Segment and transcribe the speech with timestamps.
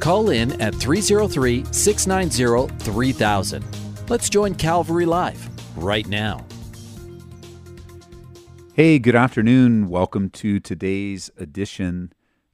[0.00, 3.64] Call in at 303 690 3000.
[4.08, 6.44] Let's join Calvary Live right now.
[8.74, 9.88] Hey, good afternoon.
[9.88, 12.12] Welcome to today's edition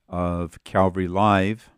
[0.09, 1.69] of Calvary Live.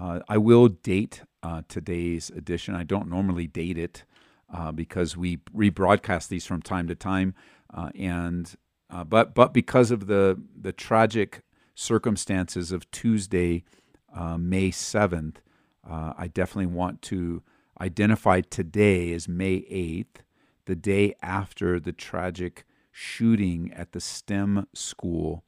[0.00, 2.76] Uh, I will date uh, today's edition.
[2.76, 4.04] I don't normally date it
[4.52, 7.34] uh, because we rebroadcast these from time to time,
[7.72, 8.54] uh, and
[8.90, 11.42] uh, but but because of the the tragic
[11.74, 13.64] circumstances of Tuesday,
[14.14, 15.40] uh, May seventh,
[15.86, 17.42] I definitely want to
[17.80, 20.22] identify today as May eighth,
[20.66, 25.44] the day after the tragic shooting at the STEM school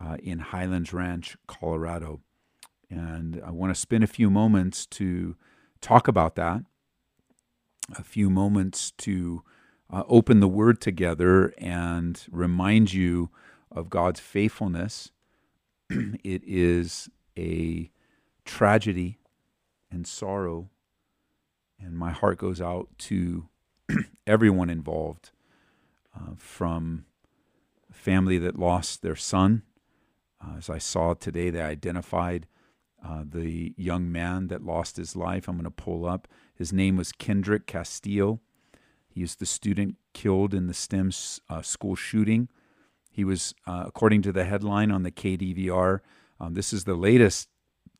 [0.00, 2.20] uh, in Highlands Ranch, Colorado.
[2.90, 5.36] And I want to spend a few moments to
[5.80, 6.62] talk about that,
[7.98, 9.42] a few moments to
[9.90, 13.30] uh, open the Word together and remind you
[13.70, 15.10] of God's faithfulness.
[15.90, 17.08] it is
[17.38, 17.90] a
[18.44, 19.18] tragedy
[19.90, 20.70] and sorrow,
[21.78, 23.48] and my heart goes out to
[24.26, 25.30] everyone involved
[26.14, 27.04] uh, from
[27.92, 29.62] family that lost their son.
[30.40, 32.46] Uh, as I saw today, they identified
[33.04, 35.48] uh, the young man that lost his life.
[35.48, 36.28] I'm going to pull up.
[36.54, 38.40] His name was Kendrick Castillo.
[39.08, 41.10] He is the student killed in the STEM
[41.48, 42.48] uh, school shooting.
[43.10, 46.00] He was, uh, according to the headline on the KDVR,
[46.40, 47.48] um, this is the latest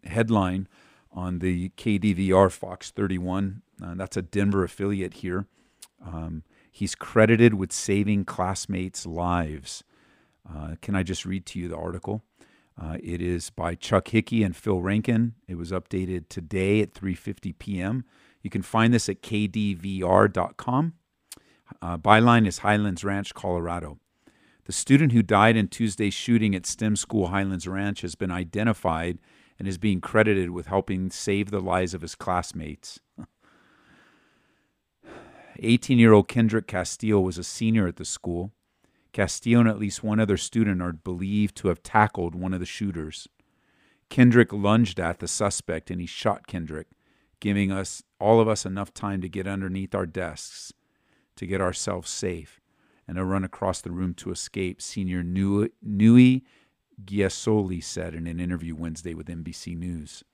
[0.04, 0.68] headline
[1.12, 3.62] on the KDVR Fox 31.
[3.82, 5.46] Uh, that's a Denver affiliate here.
[6.04, 6.42] Um,
[6.76, 9.82] He's credited with saving classmates' lives.
[10.46, 12.22] Uh, can I just read to you the article?
[12.78, 15.36] Uh, it is by Chuck Hickey and Phil Rankin.
[15.48, 18.04] It was updated today at 3:50 p.m.
[18.42, 20.92] You can find this at kdvr.com.
[21.80, 23.98] Uh, byline is Highlands Ranch, Colorado.
[24.66, 29.18] The student who died in Tuesday's shooting at STEM School Highlands Ranch has been identified
[29.60, 32.98] and is being credited with helping save the lives of his classmates.
[35.60, 38.50] 18 year old Kendrick Castillo was a senior at the school.
[39.12, 42.66] Castillo and at least one other student are believed to have tackled one of the
[42.66, 43.28] shooters.
[44.10, 46.88] Kendrick lunged at the suspect and he shot Kendrick,
[47.38, 50.72] giving us all of us enough time to get underneath our desks,
[51.36, 52.60] to get ourselves safe,
[53.06, 56.44] and to run across the room to escape, senior Nui
[57.04, 60.24] Giasolli said in an interview Wednesday with NBC News.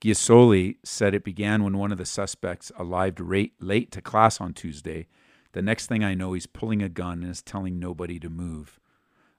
[0.00, 5.06] Giasolli said it began when one of the suspects arrived late to class on Tuesday.
[5.52, 8.78] The next thing I know, he's pulling a gun and is telling nobody to move,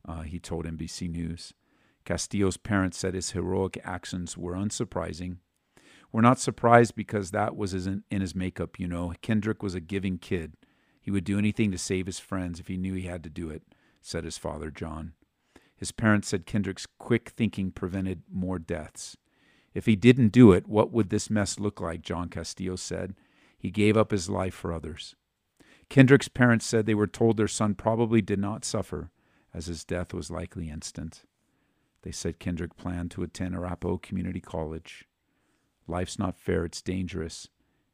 [0.08, 1.53] uh, he told NBC News.
[2.06, 5.38] Castillo's parents said his heroic actions were unsurprising.
[6.12, 9.14] We're not surprised because that was in his makeup, you know.
[9.22, 10.53] Kendrick was a giving kid.
[11.07, 13.50] He would do anything to save his friends if he knew he had to do
[13.50, 13.63] it,
[14.01, 15.13] said his father, John.
[15.73, 19.16] His parents said Kendrick's quick thinking prevented more deaths.
[19.73, 22.01] If he didn't do it, what would this mess look like?
[22.01, 23.16] John Castillo said.
[23.57, 25.16] He gave up his life for others.
[25.88, 29.09] Kendrick's parents said they were told their son probably did not suffer,
[29.53, 31.23] as his death was likely instant.
[32.01, 35.07] They said Kendrick planned to attend Arapahoe Community College.
[35.88, 37.47] Life's not fair, it's dangerous,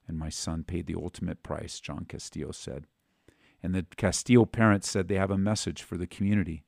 [0.08, 2.88] and my son paid the ultimate price, John Castillo said.
[3.64, 6.64] And the Castillo parents said they have a message for the community.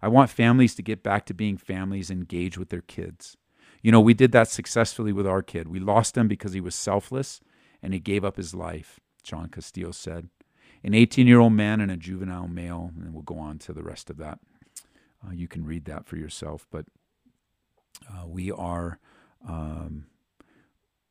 [0.00, 3.36] I want families to get back to being families engaged with their kids.
[3.82, 5.68] You know, we did that successfully with our kid.
[5.68, 7.40] We lost him because he was selfless
[7.82, 10.28] and he gave up his life, John Castillo said.
[10.84, 13.82] An 18 year old man and a juvenile male, and we'll go on to the
[13.82, 14.38] rest of that.
[15.26, 16.86] Uh, you can read that for yourself, but
[18.08, 19.00] uh, we are.
[19.46, 20.06] Um,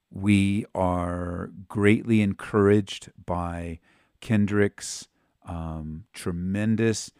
[0.09, 3.79] we are greatly encouraged by
[4.21, 5.07] Kendrick's
[5.47, 7.11] um, tremendous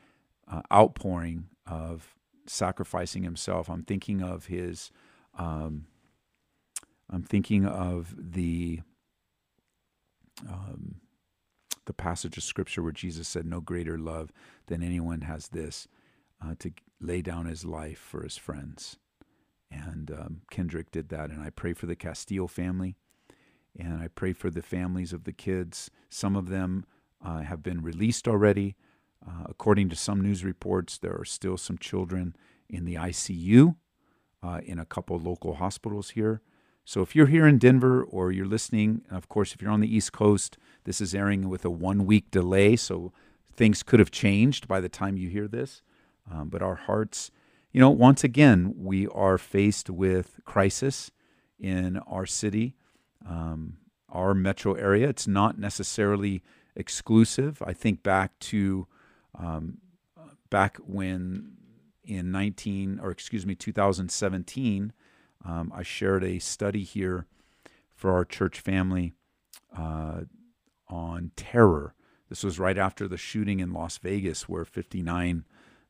[0.51, 2.15] uh, outpouring of
[2.45, 3.69] sacrificing himself.
[3.69, 4.91] I'm thinking of his
[5.37, 5.85] um,
[7.09, 8.81] I'm thinking of the
[10.47, 10.95] um,
[11.85, 14.31] the passage of scripture where Jesus said, "No greater love
[14.67, 15.87] than anyone has this
[16.43, 18.97] uh, to lay down his life for his friends."
[19.71, 22.95] And um, Kendrick did that, and I pray for the Castillo family,
[23.77, 25.89] and I pray for the families of the kids.
[26.09, 26.85] Some of them
[27.23, 28.75] uh, have been released already.
[29.27, 32.35] Uh, according to some news reports, there are still some children
[32.69, 33.75] in the ICU
[34.43, 36.41] uh, in a couple local hospitals here.
[36.85, 39.93] So if you're here in Denver or you're listening, of course, if you're on the
[39.93, 42.77] East Coast, this is airing with a one week delay.
[42.77, 43.11] So
[43.53, 45.81] things could have changed by the time you hear this.
[46.31, 47.31] Um, but our hearts,
[47.73, 51.11] you know, once again, we are faced with crisis
[51.59, 52.75] in our city,
[53.27, 53.77] um,
[54.09, 55.09] our metro area.
[55.09, 56.41] It's not necessarily
[56.77, 57.61] exclusive.
[57.65, 58.87] I think back to
[59.37, 59.79] um,
[60.49, 61.53] back when
[62.03, 64.93] in 19 or excuse me 2017
[65.43, 67.25] um, i shared a study here
[67.93, 69.13] for our church family
[69.75, 70.21] uh,
[70.87, 71.93] on terror.
[72.29, 75.45] This was right after the shooting in las vegas where 59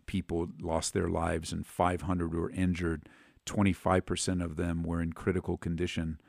[0.05, 3.07] people lost their lives and 500 were injured.
[3.45, 6.19] 25% of them were in critical condition.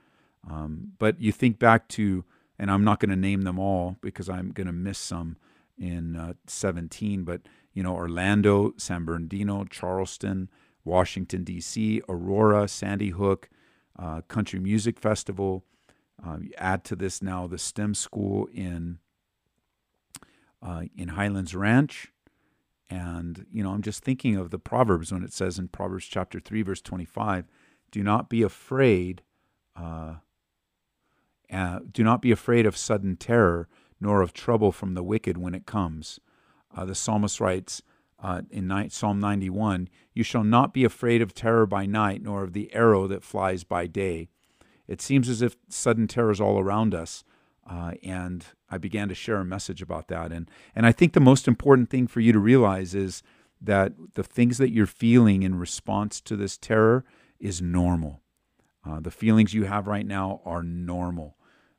[0.48, 2.24] Um, but you think back to
[2.58, 5.36] and i'm not going to name them all because i'm going to miss some
[5.78, 7.42] in uh, 17 but
[7.78, 10.50] you know, Orlando, San Bernardino, Charleston,
[10.84, 13.48] Washington, D.C., Aurora, Sandy Hook,
[13.96, 15.64] uh, Country Music Festival.
[16.20, 18.98] Uh, add to this now the STEM school in
[20.60, 22.08] uh, in Highlands Ranch,
[22.90, 26.40] and you know I'm just thinking of the Proverbs when it says in Proverbs chapter
[26.40, 27.46] three verse twenty five,
[27.92, 29.22] "Do not be afraid,
[29.76, 30.14] uh,
[31.50, 33.68] do not be afraid of sudden terror,
[34.00, 36.20] nor of trouble from the wicked when it comes."
[36.74, 37.82] Uh, the psalmist writes
[38.22, 42.52] uh, in Psalm 91 You shall not be afraid of terror by night, nor of
[42.52, 44.28] the arrow that flies by day.
[44.86, 47.24] It seems as if sudden terror is all around us.
[47.68, 50.32] Uh, and I began to share a message about that.
[50.32, 53.22] And, and I think the most important thing for you to realize is
[53.60, 57.04] that the things that you're feeling in response to this terror
[57.38, 58.22] is normal.
[58.88, 61.36] Uh, the feelings you have right now are normal.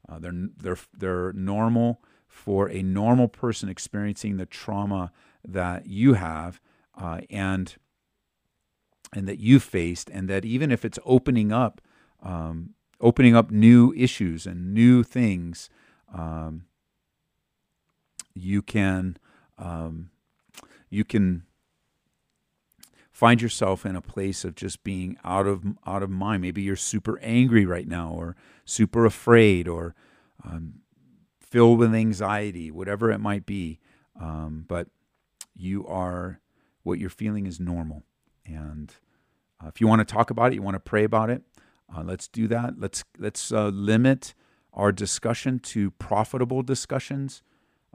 [0.09, 5.11] Uh, they're, they're, they're normal for a normal person experiencing the trauma
[5.45, 6.61] that you have
[6.97, 7.75] uh, and
[9.13, 11.81] and that you faced, and that even if it's opening up,
[12.21, 15.69] um, opening up new issues and new things,
[16.13, 16.65] um,
[18.35, 19.17] you can
[19.57, 20.11] um,
[20.89, 21.43] you can
[23.19, 26.41] find yourself in a place of just being out of out of mind.
[26.41, 29.93] Maybe you're super angry right now, or super afraid, or
[30.45, 30.75] um,
[31.37, 33.79] filled with anxiety, whatever it might be.
[34.21, 34.87] Um, but
[35.53, 36.39] you are,
[36.83, 38.03] what you're feeling is normal.
[38.45, 38.95] And
[39.61, 41.41] uh, if you want to talk about it, you want to pray about it,
[41.93, 42.79] uh, let's do that.
[42.79, 44.33] Let's, let's uh, limit
[44.73, 47.41] our discussion to profitable discussions,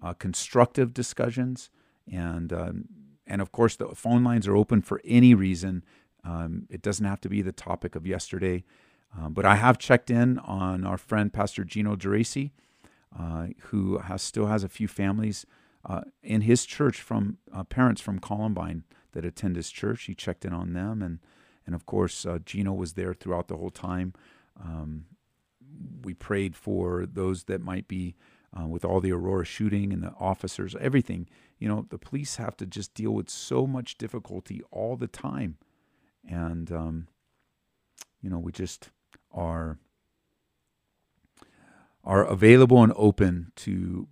[0.02, 1.70] uh, constructive discussions.
[2.10, 2.84] And, um,
[3.26, 5.84] and of course, the phone lines are open for any reason.
[6.24, 8.64] Um, it doesn't have to be the topic of yesterday.
[9.16, 12.50] Um, but I have checked in on our friend Pastor Gino Geraci
[13.18, 15.46] uh, who has still has a few families
[15.84, 20.04] uh, in his church from uh, parents from Columbine that attend his church.
[20.04, 21.20] He checked in on them, and
[21.66, 24.14] and of course uh, Gino was there throughout the whole time.
[24.60, 25.06] Um,
[26.02, 28.14] we prayed for those that might be
[28.58, 31.28] uh, with all the Aurora shooting and the officers, everything.
[31.58, 35.56] You know, the police have to just deal with so much difficulty all the time,
[36.28, 37.08] and um,
[38.20, 38.90] you know we just
[39.32, 39.78] are
[42.04, 44.06] are available and open to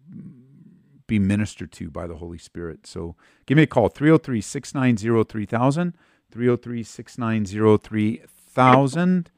[1.06, 2.86] be ministered to by the Holy Spirit.
[2.86, 5.94] So give me a call 303 690 3000.
[6.32, 9.30] 303 690 3000.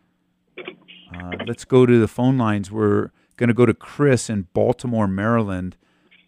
[1.12, 2.70] Uh, let's go to the phone lines.
[2.70, 5.76] We're going to go to Chris in Baltimore, Maryland.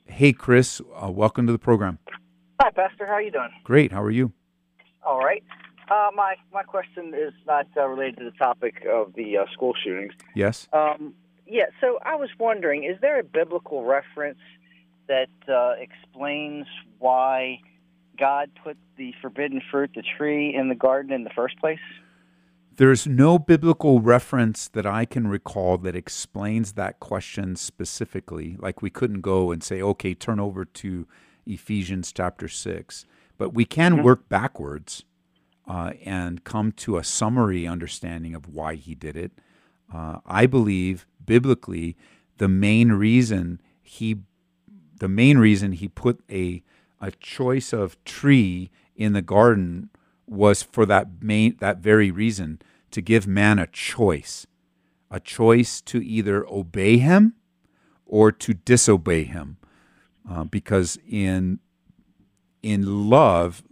[0.06, 1.98] Hey, Chris, uh, welcome to the program.
[2.60, 3.06] Hi, Pastor.
[3.06, 3.50] How are you doing?
[3.64, 3.92] Great.
[3.92, 4.32] How are you?
[5.04, 5.42] All right.
[5.88, 9.72] Uh, my my question is not uh, related to the topic of the uh, school
[9.84, 10.12] shootings.
[10.34, 10.66] Yes.
[10.72, 11.14] Um,
[11.46, 14.40] yeah, so I was wondering, is there a biblical reference
[15.06, 16.66] that uh, explains
[16.98, 17.60] why
[18.18, 21.78] God put the forbidden fruit, the tree, in the garden in the first place?
[22.76, 28.56] There's no biblical reference that I can recall that explains that question specifically.
[28.58, 31.06] Like we couldn't go and say, okay, turn over to
[31.46, 33.06] Ephesians chapter 6.
[33.38, 34.02] But we can mm-hmm.
[34.02, 35.04] work backwards
[35.66, 39.32] uh, and come to a summary understanding of why he did it.
[39.92, 41.96] Uh, I believe biblically
[42.38, 44.18] the main reason he
[44.98, 46.62] the main reason he put a
[47.00, 49.90] a choice of tree in the garden
[50.26, 54.46] was for that main that very reason to give man a choice
[55.10, 57.34] a choice to either obey him
[58.04, 59.56] or to disobey him
[60.28, 61.60] uh, because in
[62.62, 63.62] in love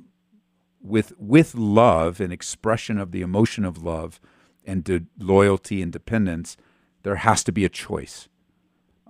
[0.80, 4.20] with with love an expression of the emotion of love
[4.64, 6.56] and de- loyalty and dependence
[7.04, 8.28] there has to be a choice.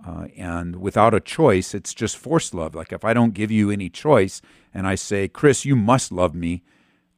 [0.05, 2.75] Uh, and without a choice, it's just forced love.
[2.75, 4.41] Like if I don't give you any choice
[4.73, 6.61] and I say, Chris, you must love me,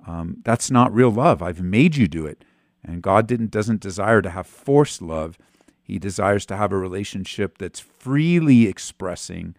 [0.08, 1.44] um, that's not real love.
[1.44, 2.44] I've made you do it.
[2.84, 5.38] And God didn't doesn't desire to have forced love.
[5.84, 9.56] He desires to have a relationship that's freely expressing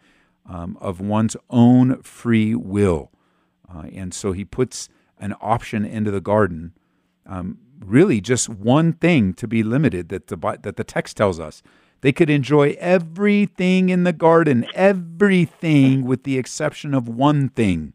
[0.48, 3.10] um, of one's own free will.
[3.72, 4.88] Uh, and so he puts
[5.18, 6.72] an option into the garden,
[7.26, 11.62] um, really just one thing to be limited that the, that the text tells us.
[12.00, 17.92] They could enjoy everything in the garden, everything with the exception of one thing,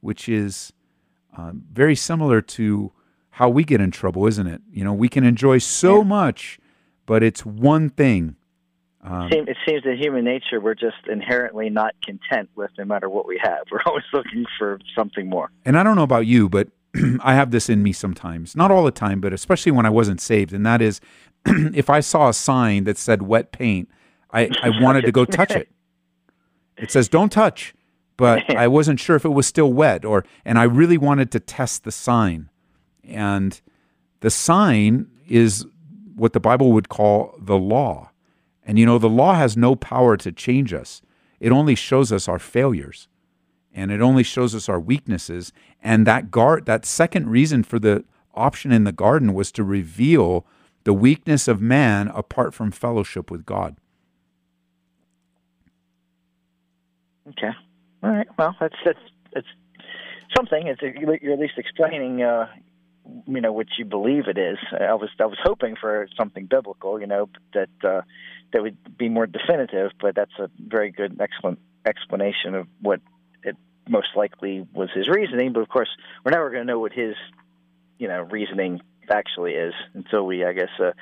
[0.00, 0.72] which is
[1.36, 2.92] uh, very similar to
[3.30, 4.60] how we get in trouble, isn't it?
[4.70, 6.04] You know, we can enjoy so yeah.
[6.04, 6.58] much,
[7.06, 8.36] but it's one thing.
[9.04, 13.26] Um, it seems that human nature, we're just inherently not content with no matter what
[13.26, 13.64] we have.
[13.72, 15.50] We're always looking for something more.
[15.64, 16.68] And I don't know about you, but
[17.20, 18.54] I have this in me sometimes.
[18.54, 20.52] Not all the time, but especially when I wasn't saved.
[20.52, 21.00] And that is
[21.46, 23.88] if I saw a sign that said wet paint,
[24.32, 25.68] I, I wanted to go touch it.
[26.76, 27.74] It says don't touch,
[28.16, 31.40] but I wasn't sure if it was still wet or and I really wanted to
[31.40, 32.48] test the sign.
[33.04, 33.60] And
[34.20, 35.66] the sign is
[36.14, 38.10] what the Bible would call the law.
[38.64, 41.02] And you know, the law has no power to change us,
[41.40, 43.08] it only shows us our failures
[43.74, 45.52] and it only shows us our weaknesses.
[45.82, 48.04] And that guard, that second reason for the
[48.34, 50.46] option in the garden was to reveal
[50.84, 53.76] the weakness of man apart from fellowship with God.
[57.28, 57.52] Okay.
[58.02, 58.26] All right.
[58.38, 58.98] Well, that's that's
[59.32, 59.46] that's
[60.36, 60.66] something.
[60.66, 62.48] It's you're at least explaining uh,
[63.26, 64.58] you know what you believe it is.
[64.72, 68.02] I was I was hoping for something biblical, you know, that uh,
[68.52, 69.92] that would be more definitive.
[70.00, 73.00] But that's a very good, excellent explanation of what
[73.42, 73.56] it
[73.88, 75.52] most likely was his reasoning.
[75.52, 75.88] But of course,
[76.24, 77.14] we're never going to know what his
[77.98, 78.80] you know reasoning
[79.10, 80.92] actually is until we, I guess, uh,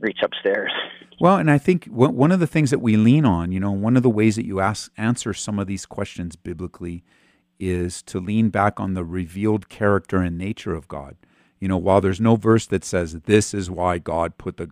[0.00, 0.72] reach upstairs.
[1.20, 3.96] Well, and I think one of the things that we lean on, you know, one
[3.96, 7.04] of the ways that you ask answer some of these questions biblically
[7.60, 11.16] is to lean back on the revealed character and nature of God.
[11.60, 14.70] You know, while there's no verse that says this is why God put the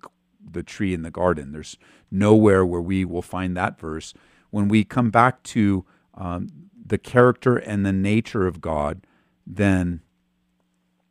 [0.51, 1.79] the tree in the garden, there's
[2.11, 4.13] nowhere where we will find that verse.
[4.51, 6.49] When we come back to um,
[6.85, 9.07] the character and the nature of God,
[9.47, 10.03] then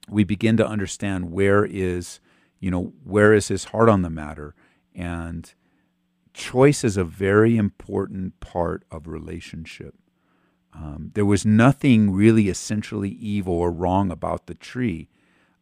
[0.10, 2.20] we begin to understand where is,
[2.62, 4.56] you know, where is His heart on the matter,
[4.96, 5.54] and
[6.34, 9.96] choice is a very important part of relationship.
[10.74, 15.10] Um, there was nothing really essentially evil or wrong about the tree.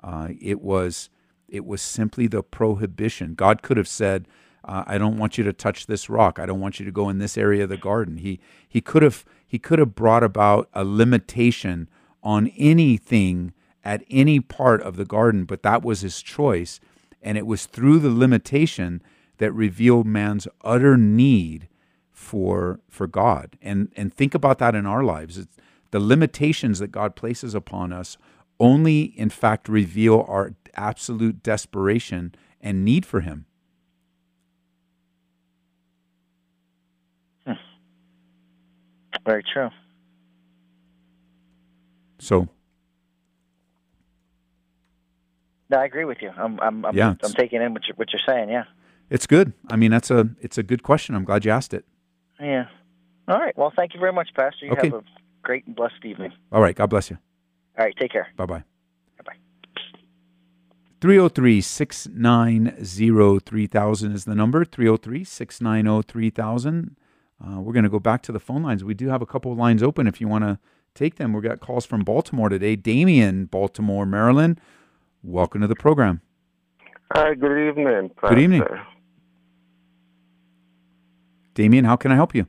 [0.04, 1.10] Uh, it was
[1.48, 3.34] it was simply the prohibition.
[3.34, 4.28] God could have said,
[4.64, 6.38] uh, "I don't want you to touch this rock.
[6.38, 9.02] I don't want you to go in this area of the garden." He he could
[9.02, 11.90] have he could have brought about a limitation
[12.22, 13.54] on anything
[13.84, 16.80] at any part of the garden, but that was his choice,
[17.22, 19.02] and it was through the limitation
[19.38, 21.68] that revealed man's utter need
[22.12, 23.58] for for God.
[23.62, 25.38] And and think about that in our lives.
[25.38, 25.58] It's,
[25.92, 28.18] the limitations that God places upon us
[28.60, 33.46] only in fact reveal our absolute desperation and need for him.
[37.46, 37.54] Hmm.
[39.26, 39.70] Very true.
[42.20, 42.50] So
[45.70, 46.32] No, I agree with you.
[46.36, 48.50] I'm I'm I'm, yeah, I'm taking in what you're, what you're saying.
[48.50, 48.64] Yeah,
[49.10, 49.54] it's good.
[49.70, 51.16] I mean, that's a it's a good question.
[51.16, 51.86] I'm glad you asked it.
[52.40, 52.66] Yeah.
[53.28, 53.56] All right.
[53.58, 54.66] Well, thank you very much, Pastor.
[54.66, 54.90] You okay.
[54.90, 55.04] have a
[55.44, 56.34] great and blessed evening.
[56.52, 56.76] All right.
[56.76, 57.18] God bless you.
[57.78, 57.96] All right.
[58.00, 58.28] Take care.
[58.36, 58.64] Bye bye.
[59.18, 59.36] Bye bye.
[61.02, 64.66] 303 690 3000 is the number.
[64.66, 66.96] 303 690 3000.
[67.42, 68.84] Uh, we're going to go back to the phone lines.
[68.84, 70.60] We do have a couple of lines open if you want to
[70.94, 71.32] take them.
[71.32, 72.76] We've got calls from Baltimore today.
[72.76, 74.60] Damien, Baltimore, Maryland.
[75.24, 76.22] Welcome to the program.
[77.12, 78.10] Hi, good evening.
[78.16, 78.36] Pastor.
[78.36, 78.64] Good evening.
[81.56, 82.48] Damien, how can I help you?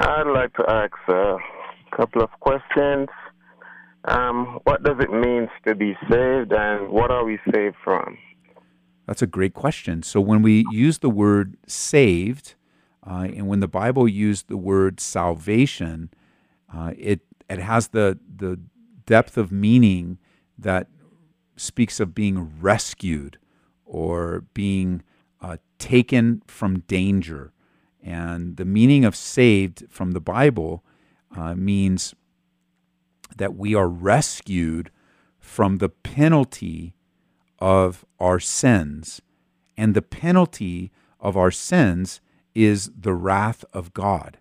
[0.00, 1.36] I'd like to ask a
[1.96, 3.08] couple of questions.
[4.06, 8.18] Um, what does it mean to be saved, and what are we saved from?
[9.06, 10.02] That's a great question.
[10.02, 12.54] So, when we use the word saved,
[13.08, 16.10] uh, and when the Bible used the word salvation,
[16.74, 18.58] uh, it it has the the
[19.06, 20.18] depth of meaning
[20.58, 20.88] that
[21.56, 23.38] speaks of being rescued
[23.84, 25.02] or being
[25.40, 27.52] uh, taken from danger.
[28.02, 30.84] And the meaning of saved from the Bible
[31.36, 32.14] uh, means
[33.36, 34.90] that we are rescued
[35.38, 36.94] from the penalty
[37.58, 39.20] of our sins.
[39.76, 42.20] And the penalty of our sins
[42.54, 44.38] is the wrath of God.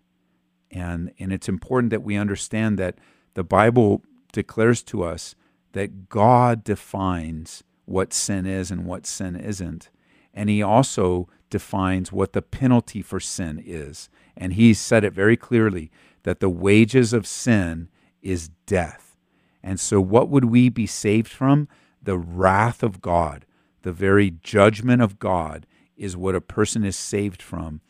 [0.72, 2.98] And, and it's important that we understand that
[3.34, 5.36] the Bible declares to us
[5.75, 9.89] that God defines what sin is and what sin isn't.
[10.34, 14.10] And he also defines what the penalty for sin is.
[14.36, 15.91] And he said it very clearly
[16.24, 17.89] that the wages of sin
[18.22, 19.15] is death.
[19.63, 21.67] And so, what would we be saved from?
[22.05, 23.46] the wrath of God,
[23.82, 25.67] the very judgment of God,
[25.98, 27.82] is what a person is saved from.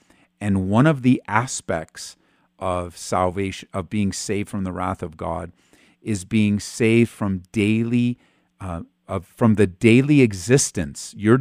[0.41, 2.17] And one of the aspects
[2.57, 5.51] of salvation, of being saved from the wrath of God,
[6.05, 8.17] is being saved from daily,
[8.61, 11.39] uh, of, from the daily existence, your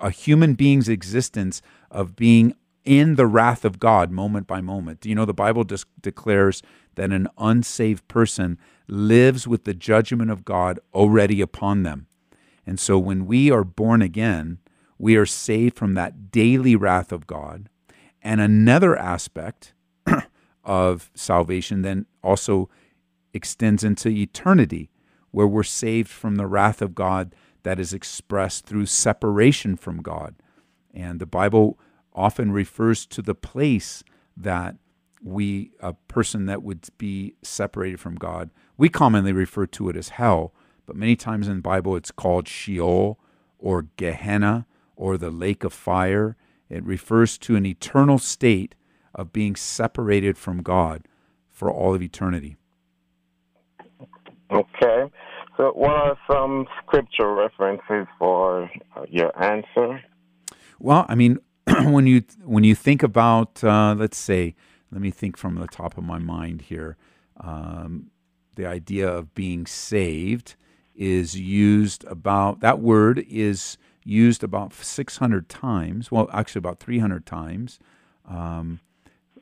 [0.00, 2.54] a human being's existence of being
[2.84, 5.00] in the wrath of God moment by moment.
[5.00, 6.62] Do you know the Bible just declares
[6.94, 12.06] that an unsaved person lives with the judgment of God already upon them.
[12.66, 14.58] And so when we are born again,
[14.98, 17.68] we are saved from that daily wrath of God.
[18.20, 19.72] And another aspect
[20.64, 22.68] of salvation then also
[23.32, 24.90] extends into eternity,
[25.30, 30.34] where we're saved from the wrath of God that is expressed through separation from God.
[30.94, 31.78] And the Bible
[32.14, 34.02] often refers to the place
[34.36, 34.76] that
[35.22, 40.10] we, a person that would be separated from God, we commonly refer to it as
[40.10, 40.54] hell,
[40.86, 43.18] but many times in the Bible it's called Sheol
[43.58, 44.66] or Gehenna
[44.96, 46.36] or the lake of fire.
[46.68, 48.74] It refers to an eternal state
[49.14, 51.06] of being separated from God
[51.50, 52.56] for all of eternity.
[54.50, 55.10] Okay.
[55.56, 60.00] So, what are some scripture references for uh, your answer?
[60.78, 61.38] Well, I mean,
[61.84, 64.54] when you when you think about, uh, let's say,
[64.90, 66.96] let me think from the top of my mind here.
[67.40, 68.10] Um,
[68.54, 70.56] the idea of being saved
[70.94, 76.10] is used about that word is used about 600 times.
[76.10, 77.78] Well, actually, about 300 times.
[78.28, 78.80] Um,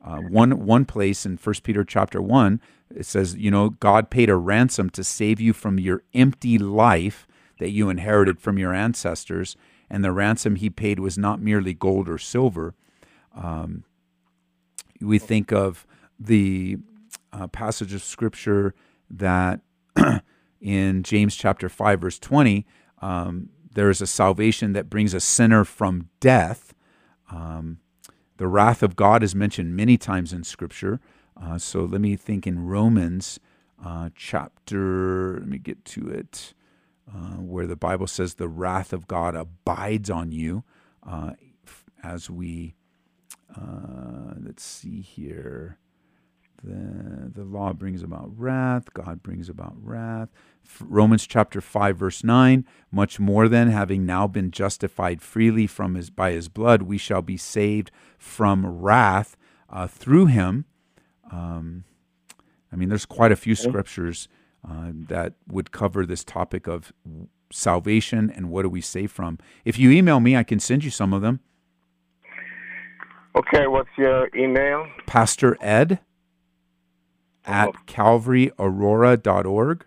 [0.07, 2.61] uh, one one place in First Peter chapter one,
[2.95, 7.27] it says, you know, God paid a ransom to save you from your empty life
[7.59, 9.57] that you inherited from your ancestors,
[9.89, 12.73] and the ransom He paid was not merely gold or silver.
[13.35, 13.83] Um,
[15.01, 15.85] we think of
[16.17, 16.77] the
[17.33, 18.73] uh, passage of Scripture
[19.09, 19.59] that
[20.61, 22.65] in James chapter five verse twenty,
[23.01, 26.73] um, there is a salvation that brings a sinner from death.
[27.29, 27.79] Um,
[28.37, 30.99] the wrath of God is mentioned many times in Scripture.
[31.41, 33.39] Uh, so let me think in Romans
[33.83, 36.53] uh, chapter, let me get to it,
[37.07, 40.63] uh, where the Bible says the wrath of God abides on you
[41.07, 41.33] uh,
[42.03, 42.75] as we,
[43.55, 45.77] uh, let's see here.
[46.63, 50.29] The, the law brings about wrath, God brings about wrath.
[50.81, 56.09] Romans chapter 5 verse 9, much more than having now been justified freely from his
[56.09, 59.37] by his blood, we shall be saved from wrath
[59.69, 60.65] uh, through him.
[61.31, 61.83] Um,
[62.71, 64.27] I mean, there's quite a few scriptures
[64.67, 66.91] uh, that would cover this topic of
[67.51, 69.37] salvation and what do we save from.
[69.63, 71.39] If you email me, I can send you some of them.
[73.35, 74.87] Okay, what's your email?
[75.05, 75.99] Pastor Ed
[77.47, 79.85] at calvaryaurora.org.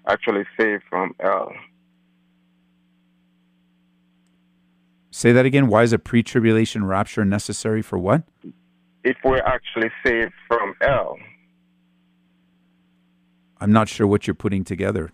[0.08, 1.52] actually saved from hell?
[5.12, 5.68] Say that again.
[5.68, 8.24] Why is a pre tribulation rapture necessary for what?
[9.04, 11.18] If we're actually saved from hell.
[13.60, 15.12] I'm not sure what you're putting together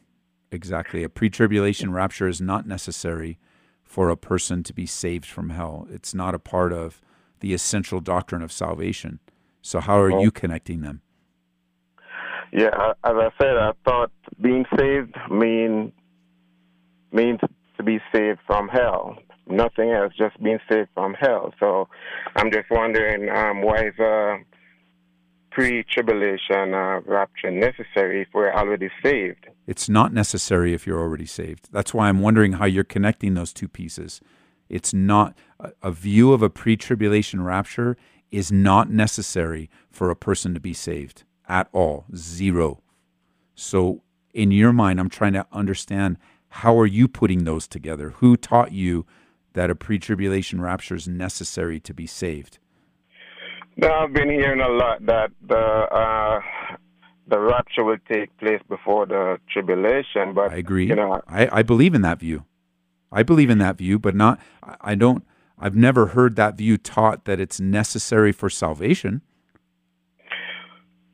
[0.52, 1.04] exactly.
[1.04, 3.40] A pre tribulation rapture is not necessary
[3.84, 5.88] for a person to be saved from hell.
[5.90, 7.02] It's not a part of
[7.40, 9.20] the essential doctrine of salvation.
[9.62, 10.32] So, how are you oh.
[10.32, 11.02] connecting them?
[12.58, 15.92] Yeah, as I said, I thought being saved mean
[17.12, 17.40] means
[17.78, 19.18] to be saved from hell
[19.50, 21.54] nothing else, just being saved from hell.
[21.60, 21.88] So
[22.36, 24.38] I'm just wondering um, why is a
[25.52, 29.48] pre-tribulation uh, rapture necessary if we're already saved?
[29.66, 31.70] It's not necessary if you're already saved.
[31.72, 34.20] That's why I'm wondering how you're connecting those two pieces.
[34.68, 35.38] It's not
[35.82, 37.98] a view of a pre-tribulation rapture
[38.32, 42.06] is not necessary for a person to be saved at all.
[42.16, 42.82] Zero.
[43.56, 44.02] So
[44.34, 46.18] in your mind, I'm trying to understand
[46.50, 48.12] how are you putting those together?
[48.18, 49.06] Who taught you
[49.54, 52.60] that a pre-tribulation rapture is necessary to be saved.
[53.76, 56.40] Now, I've been hearing a lot that the uh,
[57.28, 60.88] the rapture will take place before the tribulation, but I agree.
[60.88, 62.46] You know, I, I believe in that view.
[63.12, 64.40] I believe in that view, but not.
[64.64, 65.26] I- I don't.
[65.60, 69.22] I've never heard that view taught that it's necessary for salvation.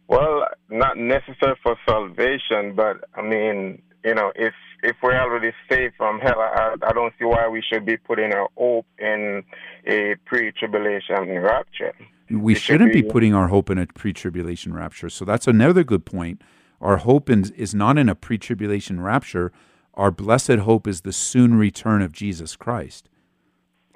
[0.08, 5.96] Well, not necessary for salvation, but I mean, you know, if if we're already saved
[5.96, 9.44] from hell, I, I don't see why we should be putting our hope in
[9.88, 11.94] a pre-tribulation rapture.
[12.30, 15.10] We It should shouldn't be be- putting our hope in a pre-tribulation rapture.
[15.10, 16.42] So that's another good point.
[16.82, 19.54] Our hope in, is not in a pre-tribulation rapture.
[19.94, 23.10] Our blessed hope is the soon return of Jesus Christ.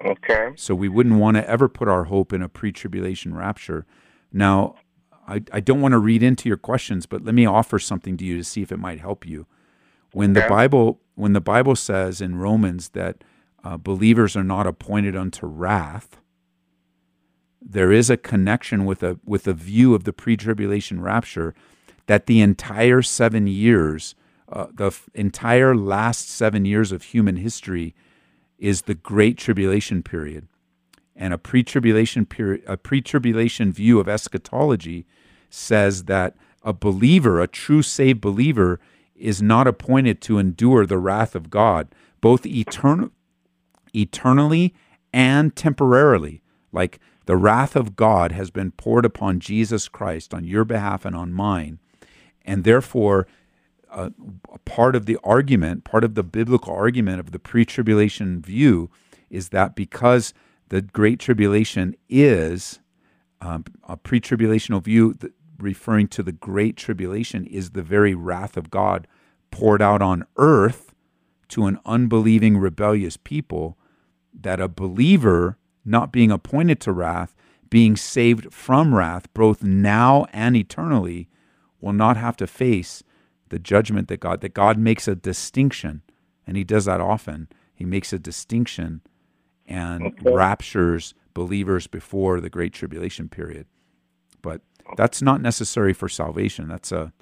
[0.02, 0.52] Okay.
[0.54, 3.84] So we wouldn't want to ever put our hope in a pre-tribulation rapture.
[4.32, 4.76] Now,
[5.28, 8.24] I, I don't want to read into your questions, but let me offer something to
[8.24, 9.46] you to see if it might help you.
[10.12, 13.22] When the Bible when the Bible says in Romans that
[13.62, 16.18] uh, believers are not appointed unto wrath,
[17.60, 21.54] there is a connection with a with a view of the pre-tribulation rapture
[22.06, 24.14] that the entire seven years,
[24.50, 27.94] uh, the f- entire last seven years of human history,
[28.58, 30.48] is the great tribulation period,
[31.14, 35.04] and a pre-tribulation period, a pre-tribulation view of eschatology
[35.50, 38.80] says that a believer, a true saved believer,
[39.14, 41.88] is not appointed to endure the wrath of God,
[42.20, 43.10] both eternal,
[43.94, 44.74] eternally
[45.12, 46.42] and temporarily.
[46.72, 51.16] Like the wrath of God has been poured upon Jesus Christ on your behalf and
[51.16, 51.78] on mine.
[52.44, 53.26] And therefore,
[53.90, 54.10] uh,
[54.52, 58.90] a part of the argument, part of the biblical argument of the pre tribulation view
[59.30, 60.34] is that because
[60.68, 62.80] the Great Tribulation is
[63.40, 65.14] um, a pre tribulational view,
[65.58, 69.06] referring to the Great Tribulation, is the very wrath of God
[69.50, 70.94] poured out on earth
[71.48, 73.76] to an unbelieving, rebellious people,
[74.38, 77.34] that a believer, not being appointed to wrath,
[77.70, 81.28] being saved from wrath, both now and eternally,
[81.80, 83.02] will not have to face
[83.48, 86.02] the judgment that God that God makes a distinction,
[86.46, 87.48] and He does that often.
[87.74, 89.00] He makes a distinction
[89.66, 93.66] and raptures believers before the great tribulation period.
[94.42, 94.62] But
[94.96, 96.68] that's not necessary for salvation.
[96.68, 97.12] That's a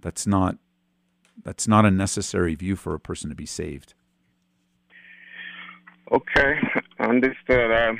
[0.00, 0.56] that's not
[1.44, 3.94] that's not a necessary view for a person to be saved.
[6.12, 6.58] Okay,
[6.98, 7.72] understood.
[7.72, 7.98] Um,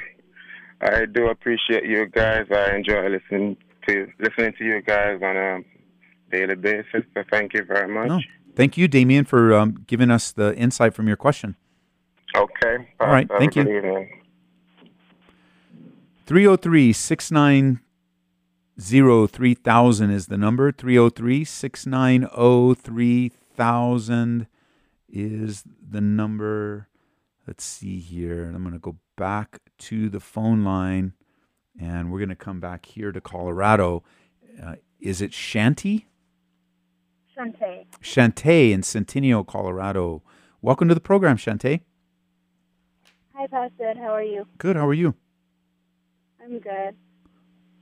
[0.80, 2.46] I do appreciate you guys.
[2.50, 3.56] I enjoy listening
[3.88, 5.60] to listening to you guys on a
[6.30, 7.04] daily basis.
[7.14, 8.08] So thank you very much.
[8.08, 8.20] No,
[8.56, 11.56] thank you, Damien, for um, giving us the insight from your question.
[12.36, 12.88] Okay.
[13.00, 13.64] All right, thank you.
[13.64, 14.08] good
[16.26, 17.82] 303 690
[18.80, 20.72] 3000 is the number.
[20.72, 24.46] 303 690 3000
[25.08, 26.88] is the number.
[27.46, 28.44] Let's see here.
[28.44, 31.12] I'm going to go back to the phone line
[31.78, 34.02] and we're going to come back here to Colorado.
[34.62, 36.06] Uh, is it Shanty?
[37.36, 37.86] Shantae.
[38.02, 40.22] Shantae in Centennial, Colorado.
[40.62, 41.80] Welcome to the program, Shantae.
[43.34, 43.94] Hi, Pastor.
[43.96, 44.46] How are you?
[44.58, 44.76] Good.
[44.76, 45.14] How are you?
[46.42, 46.96] I'm good.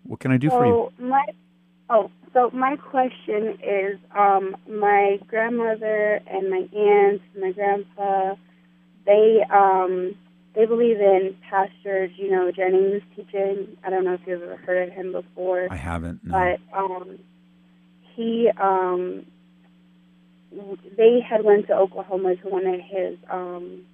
[0.08, 0.92] What can I do for you?
[0.98, 1.24] My
[1.90, 8.34] oh, so my question is, um, my grandmother and my aunts, my grandpa,
[9.06, 10.16] they um,
[10.54, 13.76] they believe in pastors, you know, Jennings' teaching.
[13.84, 15.68] I don't know if you've ever heard of him before.
[15.70, 16.24] I haven't.
[16.24, 16.32] No.
[16.32, 17.18] but um,
[18.16, 19.26] he um,
[20.96, 23.84] they had went to Oklahoma to one of his um,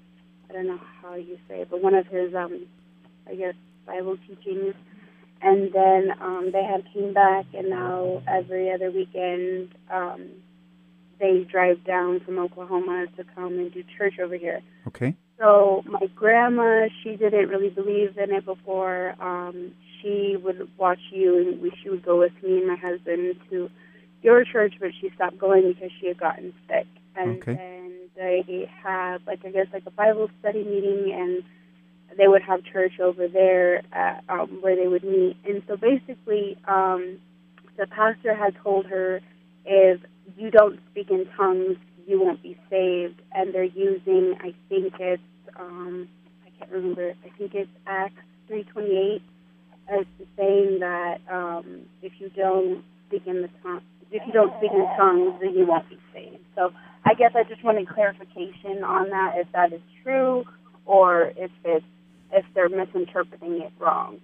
[0.48, 2.66] I don't know how you say it, but one of his um,
[3.28, 4.74] I guess Bible teachings,
[5.44, 10.30] and then um, they have came back, and now every other weekend um,
[11.20, 14.60] they drive down from Oklahoma to come and do church over here.
[14.88, 15.14] okay.
[15.38, 19.14] So my grandma, she didn't really believe in it before.
[19.20, 23.36] Um, she would watch you, and we, she would go with me and my husband
[23.50, 23.68] to
[24.22, 26.86] your church, but she stopped going because she had gotten sick.
[27.16, 27.54] And Okay.
[27.54, 31.42] then they had, like, I guess, like a Bible study meeting, and
[32.16, 35.36] they would have church over there at, um, where they would meet.
[35.44, 37.18] And so basically, um,
[37.76, 39.20] the pastor had told her,
[39.64, 40.00] if
[40.36, 43.20] you don't speak in tongues, you won't be saved.
[43.32, 45.22] And they're using, I think it's,
[45.58, 46.08] um,
[46.46, 48.14] I can't remember, I think it's Acts
[48.48, 49.22] 328
[49.88, 54.70] as saying that um, if you don't speak in the tongue, if you don't speak
[54.72, 56.44] in tongues, then you won't be saved.
[56.54, 56.70] So
[57.04, 60.44] I guess I just wanted clarification on that, if that is true,
[60.86, 61.84] or if it's
[62.34, 64.20] if they're misinterpreting it wrong.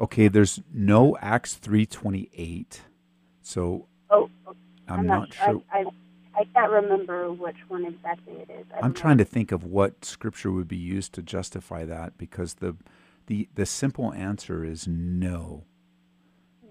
[0.00, 2.82] Okay, there's no Acts 328.
[3.42, 4.28] So Oh,
[4.88, 5.46] I'm, I'm not, sure.
[5.46, 5.62] sure.
[5.72, 5.84] I, I,
[6.40, 8.66] I can't remember which one exactly it is.
[8.82, 12.76] I'm trying to think of what scripture would be used to justify that because the
[13.26, 15.64] the the simple answer is no.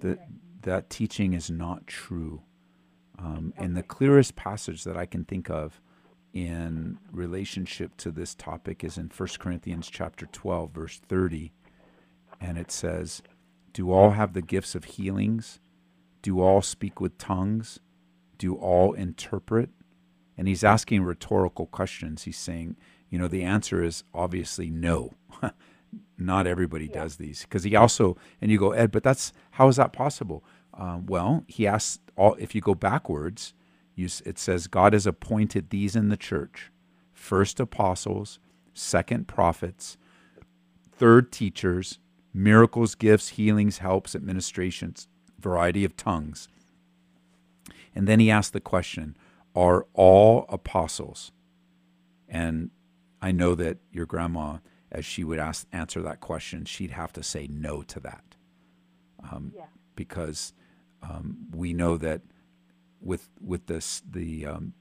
[0.01, 0.21] The, okay.
[0.63, 2.41] That teaching is not true.
[3.17, 3.65] Um, okay.
[3.65, 5.79] And the clearest passage that I can think of
[6.33, 11.51] in relationship to this topic is in 1 Corinthians chapter 12 verse 30
[12.39, 13.21] and it says
[13.73, 15.59] do all have the gifts of healings?
[16.21, 17.79] Do all speak with tongues?
[18.37, 19.69] Do all interpret?
[20.37, 22.23] And he's asking rhetorical questions.
[22.23, 22.75] He's saying
[23.09, 25.13] you know the answer is obviously no.
[26.17, 27.01] Not everybody yeah.
[27.03, 27.43] does these.
[27.43, 30.43] Because he also and you go ed but that's how is that possible?
[30.73, 33.53] Um, well he asks all if you go backwards
[33.99, 36.71] you, it says God has appointed these in the church
[37.13, 38.39] first apostles,
[38.73, 39.97] second prophets,
[40.91, 41.99] third teachers,
[42.33, 45.07] miracles, gifts, healings, helps, administrations,
[45.37, 46.47] variety of tongues.
[47.93, 49.17] And then he asked the question
[49.53, 51.31] Are all apostles?
[52.27, 52.69] And
[53.21, 54.57] I know that your grandma,
[54.91, 58.23] as she would ask, answer that question, she'd have to say no to that.
[59.29, 59.65] Um, yeah.
[59.95, 60.53] Because
[61.03, 62.21] um, we know that
[63.01, 64.73] with with this the um,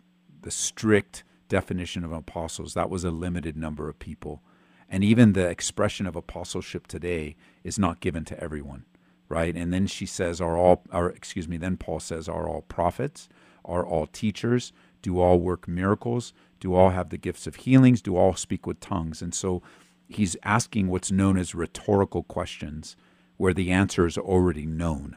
[0.42, 2.74] the strict definition of apostles.
[2.74, 4.42] That was a limited number of people,
[4.88, 8.84] and even the expression of apostleship today is not given to everyone,
[9.28, 9.54] right?
[9.56, 11.56] And then she says, "Are all?" Or excuse me.
[11.56, 13.28] Then Paul says, "Are all prophets?
[13.64, 14.72] Are all teachers?
[15.02, 16.32] Do all work miracles?
[16.60, 18.02] Do all have the gifts of healings?
[18.02, 19.62] Do all speak with tongues?" And so
[20.08, 22.96] he's asking what's known as rhetorical questions,
[23.36, 25.16] where the answer is already known,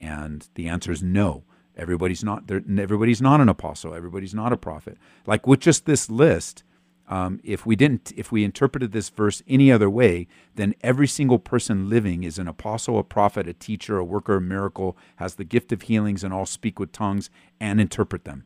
[0.00, 1.44] and the answer is no.
[1.78, 3.94] Everybody's not everybody's not an apostle.
[3.94, 4.98] Everybody's not a prophet.
[5.26, 6.64] Like with just this list,
[7.08, 11.38] um, if we didn't, if we interpreted this verse any other way, then every single
[11.38, 15.44] person living is an apostle, a prophet, a teacher, a worker a miracle, has the
[15.44, 18.44] gift of healings, and all speak with tongues and interpret them.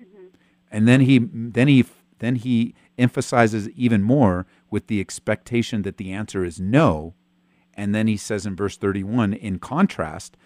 [0.00, 0.26] Mm-hmm.
[0.72, 1.84] And then he, then he,
[2.18, 7.14] then he emphasizes even more with the expectation that the answer is no.
[7.74, 10.36] And then he says in verse 31, in contrast,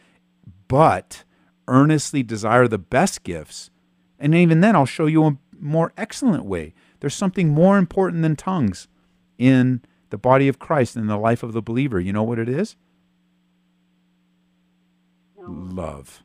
[0.68, 1.24] but
[1.68, 3.70] earnestly desire the best gifts.
[4.18, 6.74] And even then, I'll show you a more excellent way.
[7.00, 8.88] There's something more important than tongues
[9.38, 12.00] in the body of Christ in the life of the believer.
[12.00, 12.76] You know what it is?
[15.38, 15.48] No.
[15.48, 16.22] Love.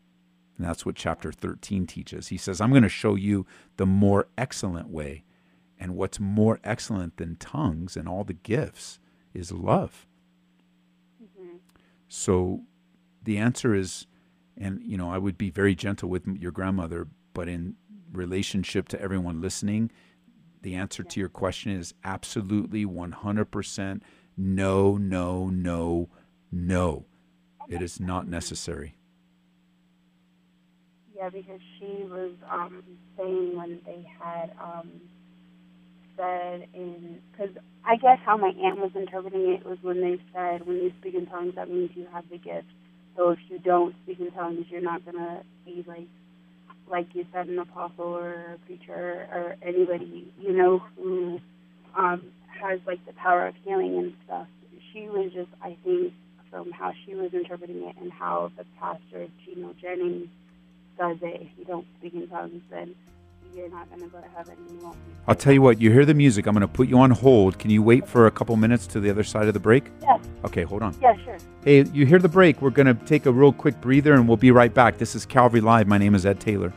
[0.58, 2.30] And that's what chapter 13 teaches.
[2.30, 3.45] He says, I'm going to show you
[3.78, 5.24] the more excellent way.
[5.78, 9.00] And what's more excellent than tongues and all the gifts
[9.34, 10.08] is love.
[11.21, 11.58] Mm-hmm.
[12.08, 12.62] So
[13.21, 14.08] the answer is
[14.58, 17.76] and you know i would be very gentle with your grandmother but in
[18.12, 19.91] relationship to everyone listening
[20.62, 24.02] the answer to your question is absolutely 100%
[24.38, 26.10] no no no
[26.52, 27.06] no.
[27.68, 28.96] It is not necessary.
[31.15, 32.84] Yeah because she was um,
[33.18, 34.89] saying when they had um,
[36.18, 40.65] said in because i guess how my aunt was interpreting it was when they said
[40.65, 42.68] when you speak in tongues that means you have the gift
[43.15, 46.08] so if you don't speak in tongues, you're not gonna be like,
[46.89, 51.39] like you said, an apostle or a preacher or anybody you know who
[51.97, 52.21] um,
[52.62, 54.47] has like the power of healing and stuff.
[54.93, 56.13] She was just, I think,
[56.49, 60.28] from how she was interpreting it and how the pastor Gino Jennings
[60.97, 61.41] does it.
[61.41, 62.95] If you don't speak in tongues, then
[63.56, 64.56] you're not going to go to heaven.
[64.70, 66.46] You won't I'll tell you what, you hear the music.
[66.46, 67.58] I'm going to put you on hold.
[67.58, 69.86] Can you wait for a couple minutes to the other side of the break?
[70.02, 70.22] Yes.
[70.44, 70.96] Okay, hold on.
[71.02, 71.38] Yeah, sure.
[71.63, 72.62] Hey, you hear the break.
[72.62, 74.98] We're going to take a real quick breather and we'll be right back.
[74.98, 75.88] This is Calvary Live.
[75.88, 76.72] My name is Ed Taylor.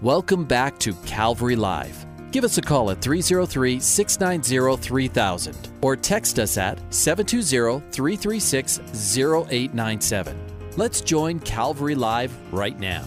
[0.00, 2.06] Welcome back to Calvary Live.
[2.30, 10.38] Give us a call at 303 690 3000 or text us at 720 336 0897.
[10.76, 13.04] Let's join Calvary Live right now.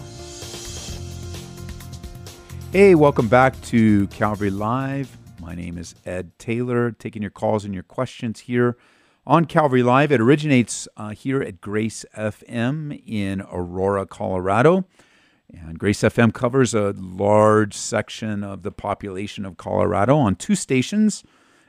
[2.73, 5.17] Hey, welcome back to Calvary Live.
[5.39, 8.75] My name is Ed Taylor, taking your calls and your questions here
[9.25, 10.11] on Calvary Live.
[10.11, 14.83] It originates uh, here at Grace FM in Aurora, Colorado.
[15.53, 21.23] And Grace FM covers a large section of the population of Colorado on two stations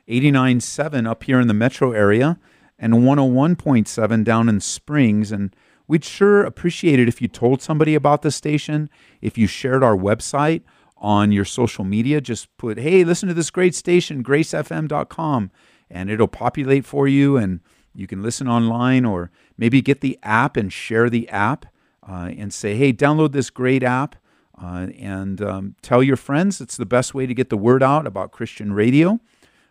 [0.08, 2.38] 89.7 up here in the metro area
[2.78, 5.30] and 101.7 down in Springs.
[5.30, 5.54] And
[5.86, 8.90] we'd sure appreciate it if you told somebody about the station,
[9.20, 10.62] if you shared our website
[10.96, 12.20] on your social media.
[12.20, 15.50] Just put, hey, listen to this great station, gracefm.com,
[15.90, 17.36] and it'll populate for you.
[17.36, 17.60] And
[17.94, 21.66] you can listen online or maybe get the app and share the app
[22.06, 24.16] and say, hey, download this great app
[24.60, 26.60] uh, and um, tell your friends.
[26.60, 29.20] It's the best way to get the word out about Christian radio.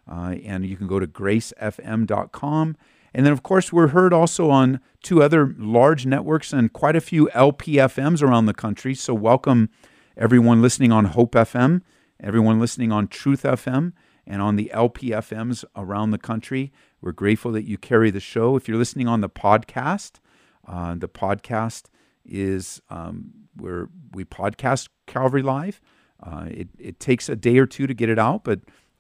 [0.09, 2.75] Uh, and you can go to gracefm.com.
[3.13, 7.01] And then, of course, we're heard also on two other large networks and quite a
[7.01, 8.95] few LPFMs around the country.
[8.95, 9.69] So, welcome
[10.17, 11.81] everyone listening on Hope FM,
[12.19, 13.91] everyone listening on Truth FM,
[14.25, 16.71] and on the LPFMs around the country.
[17.01, 18.55] We're grateful that you carry the show.
[18.55, 20.19] If you're listening on the podcast,
[20.65, 21.85] uh, the podcast
[22.25, 25.81] is um, where we podcast Calvary Live.
[26.21, 28.59] Uh, it, it takes a day or two to get it out, but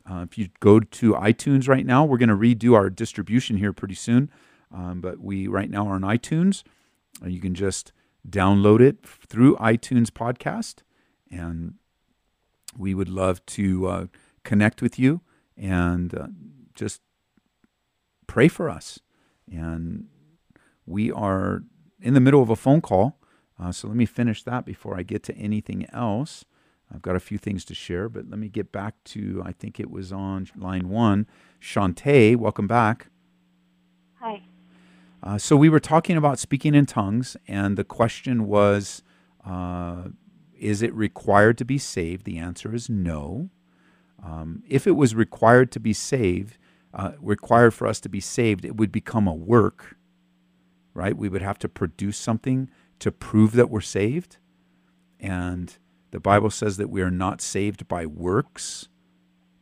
[0.09, 3.73] uh, if you go to iTunes right now, we're going to redo our distribution here
[3.73, 4.29] pretty soon.
[4.73, 6.63] Um, but we right now are on iTunes.
[7.23, 7.91] Uh, you can just
[8.27, 10.77] download it through iTunes podcast,
[11.29, 11.75] and
[12.77, 14.05] we would love to uh,
[14.43, 15.21] connect with you
[15.57, 16.27] and uh,
[16.73, 17.01] just
[18.27, 18.99] pray for us.
[19.51, 20.07] And
[20.85, 21.63] we are
[22.01, 23.17] in the middle of a phone call.
[23.59, 26.45] Uh, so let me finish that before I get to anything else.
[26.93, 29.79] I've got a few things to share, but let me get back to, I think
[29.79, 31.27] it was on line one.
[31.61, 33.07] Shantae, welcome back.
[34.19, 34.41] Hi.
[35.23, 39.03] Uh, so we were talking about speaking in tongues, and the question was
[39.45, 40.05] uh,
[40.57, 42.25] Is it required to be saved?
[42.25, 43.49] The answer is no.
[44.23, 46.57] Um, if it was required to be saved,
[46.93, 49.97] uh, required for us to be saved, it would become a work,
[50.93, 51.15] right?
[51.15, 54.37] We would have to produce something to prove that we're saved.
[55.19, 55.75] And
[56.11, 58.89] the Bible says that we are not saved by works,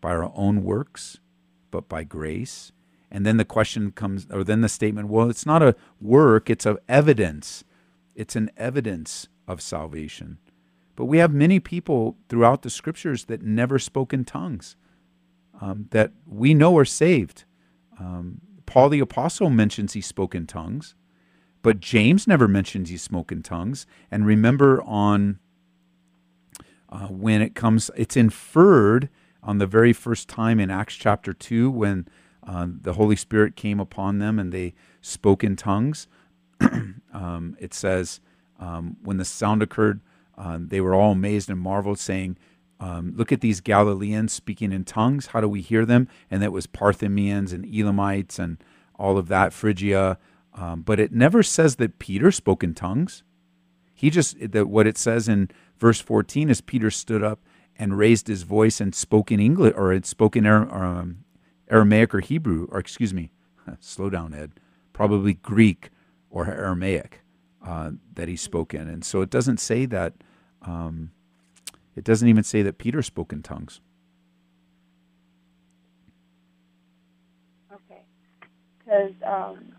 [0.01, 1.19] by our own works,
[1.71, 2.71] but by grace.
[3.11, 6.65] And then the question comes, or then the statement, well, it's not a work, it's
[6.65, 7.63] an evidence.
[8.15, 10.37] It's an evidence of salvation.
[10.95, 14.75] But we have many people throughout the scriptures that never spoke in tongues,
[15.61, 17.45] um, that we know are saved.
[17.99, 20.95] Um, Paul the Apostle mentions he spoke in tongues,
[21.61, 23.85] but James never mentions he spoke in tongues.
[24.09, 25.39] And remember, on
[26.89, 29.09] uh, when it comes, it's inferred
[29.43, 32.07] on the very first time in Acts chapter 2 when
[32.45, 36.07] uh, the Holy Spirit came upon them and they spoke in tongues.
[37.13, 38.21] um, it says,
[38.59, 40.01] um, when the sound occurred,
[40.37, 42.37] uh, they were all amazed and marveled, saying,
[42.79, 45.27] um, Look at these Galileans speaking in tongues.
[45.27, 46.07] How do we hear them?
[46.31, 48.57] And that was Parthians and Elamites and
[48.95, 50.17] all of that, Phrygia.
[50.53, 53.23] Um, but it never says that Peter spoke in tongues.
[53.93, 57.39] He just, that what it says in Verse 14 is Peter stood up
[57.77, 61.23] and raised his voice and spoke in English, or had spoken um,
[61.69, 63.31] Aramaic or Hebrew, or excuse me,
[63.79, 64.51] slow down, Ed,
[64.91, 65.89] probably Greek
[66.29, 67.21] or Aramaic
[67.65, 68.89] uh, that he spoke in.
[68.89, 70.13] And so it doesn't say that,
[70.61, 71.11] um,
[71.95, 73.79] it doesn't even say that Peter spoke in tongues.
[77.71, 78.01] Okay.
[78.79, 79.71] Because um,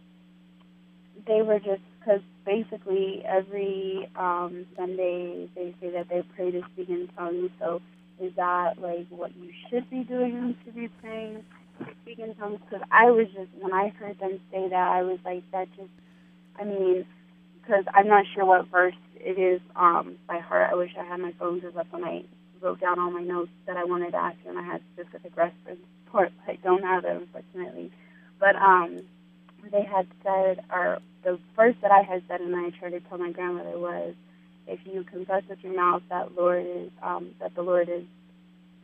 [1.26, 6.88] they were just because basically every um, Sunday they say that they pray to speak
[6.90, 7.50] in tongues.
[7.60, 7.80] So
[8.20, 11.44] is that like what you should be doing to be praying
[12.02, 12.60] speak in tongues?
[12.68, 15.90] Because I was just when I heard them say that, I was like, that just,
[16.58, 17.06] I mean,
[17.60, 20.70] because I'm not sure what verse it is um, by heart.
[20.72, 22.24] I wish I had my phone because that's when I
[22.62, 25.36] wrote down all my notes that I wanted to ask you, and I had specific
[25.36, 25.80] reference
[26.12, 26.32] for it.
[26.48, 27.92] I don't have it unfortunately,
[28.40, 29.00] but um
[29.70, 33.18] they had said, or the verse that I had said, and I tried to tell
[33.18, 34.14] my grandmother was,
[34.66, 38.04] if you confess with your mouth that Lord is, um, that the Lord is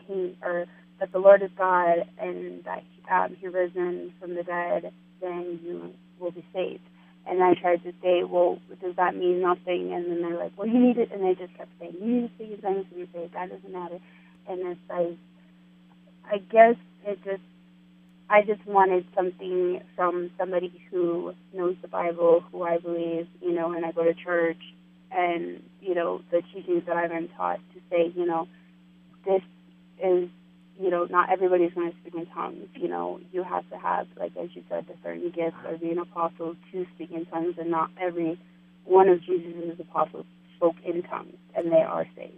[0.06, 0.66] King, or
[1.00, 5.92] that the Lord is God, and that um, He risen from the dead, then you
[6.20, 6.82] will be saved.
[7.28, 9.92] And I tried to say, well, does that mean nothing?
[9.92, 12.28] And then they're like, well, you need it, and they just kept saying, you need
[12.28, 13.34] to speak in tongues to be saved.
[13.34, 13.98] That doesn't matter.
[14.48, 15.18] And it's like,
[16.24, 17.42] I guess it just
[18.28, 23.72] I just wanted something from somebody who knows the Bible, who I believe, you know,
[23.72, 24.60] and I go to church
[25.12, 28.48] and, you know, the teachings that I've been taught to say, you know,
[29.24, 29.42] this
[30.02, 30.28] is,
[30.78, 32.68] you know, not everybody's going to speak in tongues.
[32.74, 35.90] You know, you have to have, like as you said, the certain gifts or be
[35.90, 38.38] an apostle to speak in tongues, and not every
[38.84, 42.34] one of Jesus' apostles spoke in tongues, and they are saved.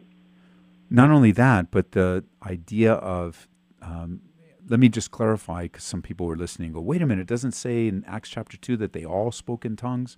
[0.91, 3.49] Not only that, but the idea of
[3.83, 4.21] um,
[4.69, 7.53] let me just clarify because some people were listening go, wait a minute, it doesn't
[7.53, 10.17] say in Acts chapter 2 that they all spoke in tongues.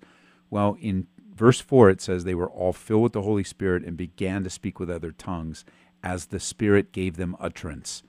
[0.49, 3.95] Well, in verse 4, it says they were all filled with the Holy Spirit and
[3.95, 5.63] began to speak with other tongues
[6.03, 8.03] as the Spirit gave them utterance.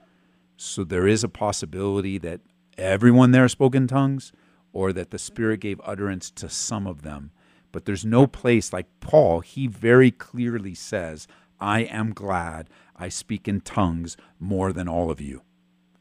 [0.56, 2.40] So there is a possibility that
[2.76, 4.32] everyone there spoke in tongues
[4.72, 7.30] or that the Spirit gave utterance to some of them.
[7.70, 11.26] But there's no place like Paul, he very clearly says,
[11.60, 15.42] I am glad I speak in tongues more than all of you.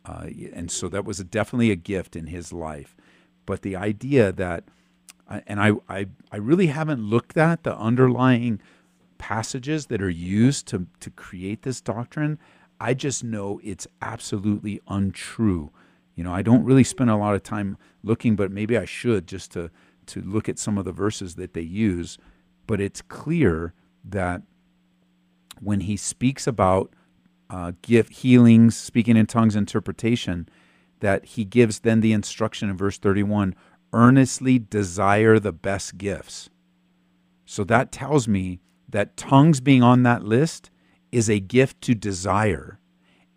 [0.05, 2.95] Uh, and so that was definitely a gift in his life.
[3.45, 4.63] But the idea that
[5.47, 8.59] and I, I, I really haven't looked at the underlying
[9.17, 12.39] passages that are used to, to create this doctrine.
[12.79, 15.71] I just know it's absolutely untrue.
[16.15, 19.27] You know, I don't really spend a lot of time looking, but maybe I should
[19.27, 19.69] just to,
[20.07, 22.17] to look at some of the verses that they use.
[22.67, 23.73] But it's clear
[24.03, 24.41] that
[25.59, 26.91] when he speaks about
[27.51, 30.47] uh, gift healings, speaking in tongues, interpretation,
[31.01, 33.53] that he gives then the instruction in verse 31
[33.93, 36.49] earnestly desire the best gifts.
[37.45, 40.69] So that tells me that tongues being on that list
[41.11, 42.79] is a gift to desire.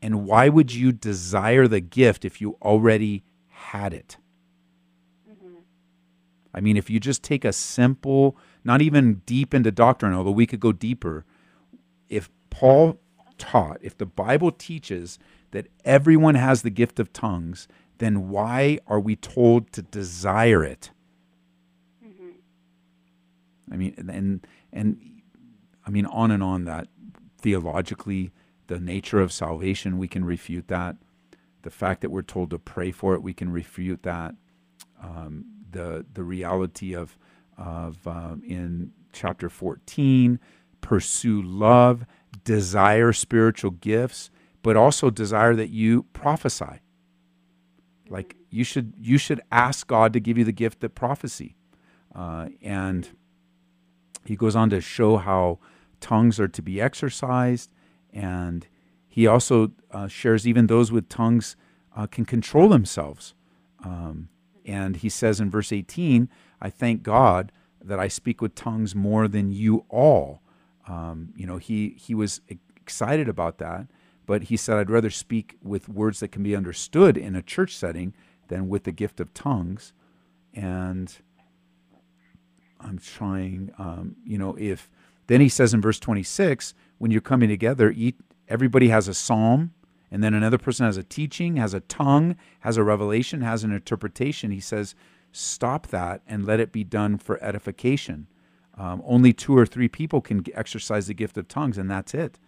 [0.00, 4.18] And why would you desire the gift if you already had it?
[5.28, 5.56] Mm-hmm.
[6.54, 10.46] I mean, if you just take a simple, not even deep into doctrine, although we
[10.46, 11.24] could go deeper,
[12.08, 13.00] if Paul
[13.50, 15.18] taught, if the Bible teaches
[15.50, 17.68] that everyone has the gift of tongues,
[17.98, 20.90] then why are we told to desire it?
[22.04, 22.30] Mm-hmm.
[23.72, 25.22] I mean, and and
[25.86, 26.64] I mean, on and on.
[26.64, 26.88] That
[27.40, 28.32] theologically,
[28.66, 30.96] the nature of salvation, we can refute that.
[31.62, 34.34] The fact that we're told to pray for it, we can refute that.
[35.02, 37.16] Um, the the reality of
[37.56, 40.40] of um, in chapter fourteen,
[40.80, 42.04] pursue love,
[42.42, 44.30] desire spiritual gifts,
[44.62, 46.80] but also desire that you prophesy.
[48.08, 51.56] Like you should you should ask God to give you the gift of prophecy,
[52.14, 53.08] uh, and
[54.24, 55.58] he goes on to show how
[56.00, 57.72] tongues are to be exercised,
[58.12, 58.66] and
[59.08, 61.56] he also uh, shares even those with tongues
[61.96, 63.34] uh, can control themselves.
[63.84, 64.28] Um,
[64.64, 66.28] and he says in verse 18,
[66.60, 70.40] I thank God that I speak with tongues more than you all.
[70.88, 73.86] Um, you know, he, he was excited about that.
[74.26, 77.76] But he said, I'd rather speak with words that can be understood in a church
[77.76, 78.14] setting
[78.48, 79.92] than with the gift of tongues.
[80.54, 81.14] And
[82.80, 84.90] I'm trying, um, you know, if
[85.26, 88.16] then he says in verse 26, when you're coming together, eat,
[88.48, 89.72] everybody has a psalm,
[90.10, 93.72] and then another person has a teaching, has a tongue, has a revelation, has an
[93.72, 94.50] interpretation.
[94.50, 94.94] He says,
[95.32, 98.28] stop that and let it be done for edification.
[98.76, 102.38] Um, only two or three people can exercise the gift of tongues, and that's it.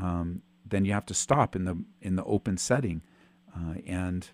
[0.00, 3.02] Um, then you have to stop in the in the open setting.
[3.54, 4.28] Uh, and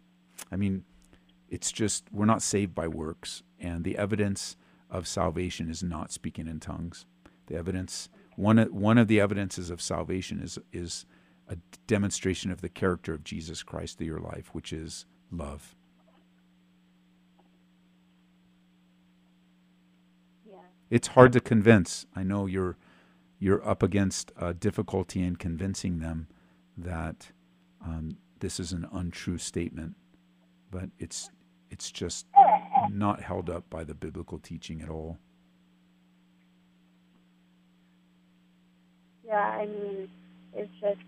[0.50, 0.84] I mean,
[1.48, 4.56] it's just we're not saved by works, and the evidence
[4.90, 7.06] of salvation is not speaking in tongues.
[7.46, 11.06] The evidence one one of the evidences of salvation is is
[11.48, 15.74] a demonstration of the character of Jesus Christ through your life, which is love.
[20.92, 22.04] It's hard to convince.
[22.14, 22.76] I know you're
[23.38, 26.26] you're up against a difficulty in convincing them
[26.76, 27.28] that
[27.82, 29.94] um, this is an untrue statement,
[30.70, 31.30] but it's
[31.70, 32.26] it's just
[32.90, 35.16] not held up by the biblical teaching at all.
[39.24, 40.10] Yeah, I mean,
[40.52, 41.00] it's just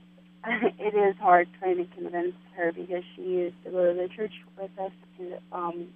[0.78, 4.32] it is hard trying to convince her because she used to go to the church
[4.58, 5.88] with us to um,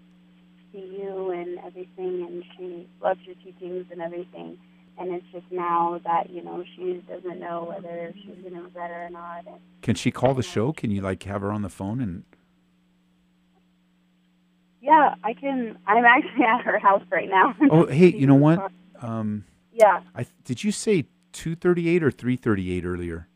[0.73, 4.59] see you and everything, and she loves your teachings and everything
[4.99, 9.07] and it's just now that you know she doesn't know whether she's gonna be better
[9.07, 9.47] or not.
[9.47, 10.73] And, Can she call the show?
[10.73, 12.25] Can you like have her on the phone and?
[14.81, 15.79] Yeah, I can.
[15.87, 17.55] I'm actually at her house right now.
[17.71, 18.71] Oh, hey, you know what?
[19.01, 20.01] Um, yeah.
[20.14, 23.29] I did you say two thirty eight or three thirty eight earlier?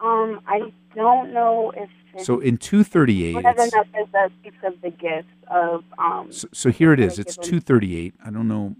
[0.00, 1.88] Um, I don't know if.
[2.22, 5.84] So in two thirty eight, one of that speaks of the gifts of.
[5.98, 7.18] Um, so, so here it is.
[7.18, 8.14] It's two thirty eight.
[8.24, 8.76] I don't know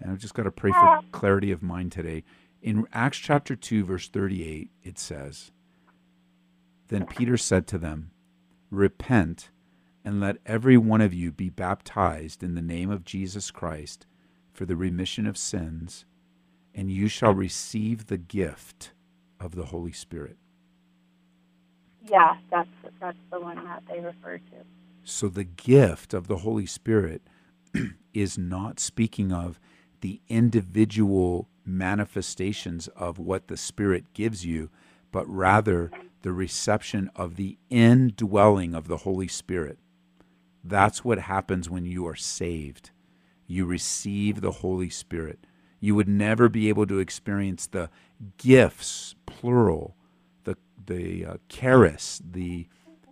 [0.00, 2.24] and I've just got to pray for clarity of mind today.
[2.62, 5.52] In Acts chapter 2, verse 38, it says,
[6.88, 8.10] Then Peter said to them,
[8.70, 9.50] Repent
[10.04, 14.06] and let every one of you be baptized in the name of Jesus Christ
[14.52, 16.04] for the remission of sins,
[16.74, 18.92] and you shall receive the gift
[19.40, 20.36] of the Holy Spirit.
[22.10, 22.68] Yeah, that's
[23.00, 24.56] that's the one that they refer to.
[25.04, 27.22] So the gift of the Holy Spirit
[28.14, 29.60] is not speaking of
[30.02, 34.70] the individual manifestations of what the Spirit gives you,
[35.12, 35.90] but rather
[36.22, 39.78] the reception of the indwelling of the Holy Spirit.
[40.64, 42.90] That's what happens when you are saved.
[43.48, 45.40] You receive the Holy Spirit.
[45.80, 47.90] You would never be able to experience the
[48.38, 49.95] gifts, plural,
[50.84, 52.68] the, uh, charis, the,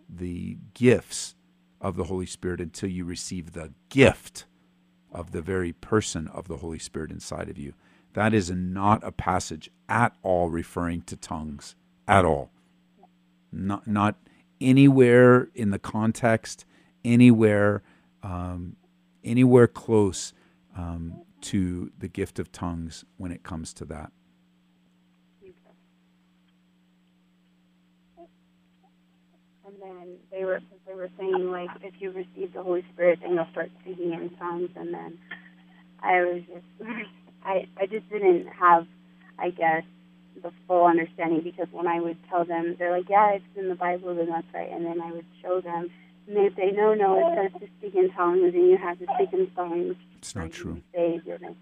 [0.09, 1.35] the gifts
[1.81, 4.47] of the Holy Spirit until you receive the gift
[5.13, 7.75] of the very person of the Holy Spirit inside of you.
[8.15, 12.51] That is not a passage at all referring to tongues, at all.
[13.53, 14.17] Not, not
[14.61, 16.65] anywhere in the context,
[17.05, 17.83] anywhere,
[18.23, 18.77] um,
[19.23, 20.33] anywhere close
[20.77, 24.11] um, to the gift of tongues when it comes to that.
[29.85, 33.49] Then they were they were saying like if you receive the Holy Spirit, then you'll
[33.53, 34.71] start speaking in tongues.
[34.77, 35.19] And then
[36.03, 36.67] I was just
[37.45, 38.87] I I just didn't have
[39.39, 39.85] I guess
[40.43, 43.75] the full understanding because when I would tell them, they're like, yeah, it's in the
[43.75, 44.71] Bible, then that's right.
[44.71, 45.89] And then I would show them,
[46.27, 49.07] and they'd say, no, no, it says to speak in tongues, and you have to
[49.15, 49.97] speak in tongues.
[50.19, 50.83] It's not true.
[50.95, 51.29] Saved.
[51.29, 51.57] And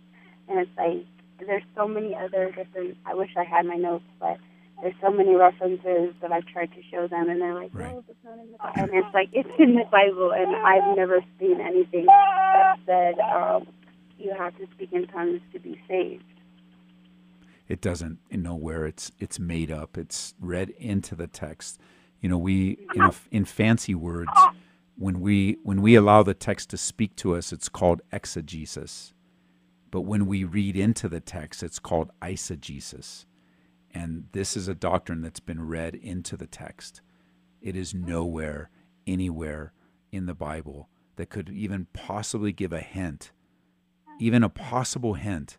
[0.49, 1.05] it's like
[1.47, 2.97] there's so many other different.
[3.05, 4.39] I wish I had my notes, but
[4.83, 7.93] there's so many references that I've tried to show them, and they're like, Right.
[7.95, 8.75] no, it's not in the Bible.
[8.77, 13.69] And it's like it's in the Bible, and I've never seen anything that said um,
[14.19, 16.25] you have to speak in tongues to be saved.
[17.69, 21.81] it doesn't nowhere it's it's made up it's read into the text
[22.21, 24.51] you know we in, a, in fancy words
[24.97, 29.15] when we when we allow the text to speak to us it's called exegesis
[29.91, 33.27] but when we read into the text it's called eisegesis
[33.95, 37.01] and this is a doctrine that's been read into the text
[37.61, 38.71] it is nowhere
[39.07, 39.73] anywhere
[40.11, 43.33] in the bible that could even possibly give a hint
[44.19, 45.59] even a possible hint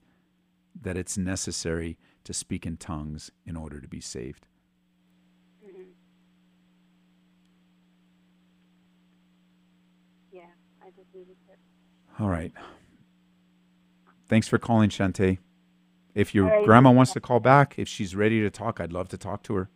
[0.81, 4.47] that it's necessary to speak in tongues in order to be saved.
[5.65, 5.81] Mm-hmm.
[10.31, 10.41] Yeah,
[10.81, 12.23] I just needed to.
[12.23, 12.53] All right.
[14.27, 15.39] Thanks for calling, Shante.
[16.16, 16.66] If your right.
[16.66, 19.55] grandma wants to call back, if she's ready to talk, I'd love to talk to
[19.55, 19.70] her.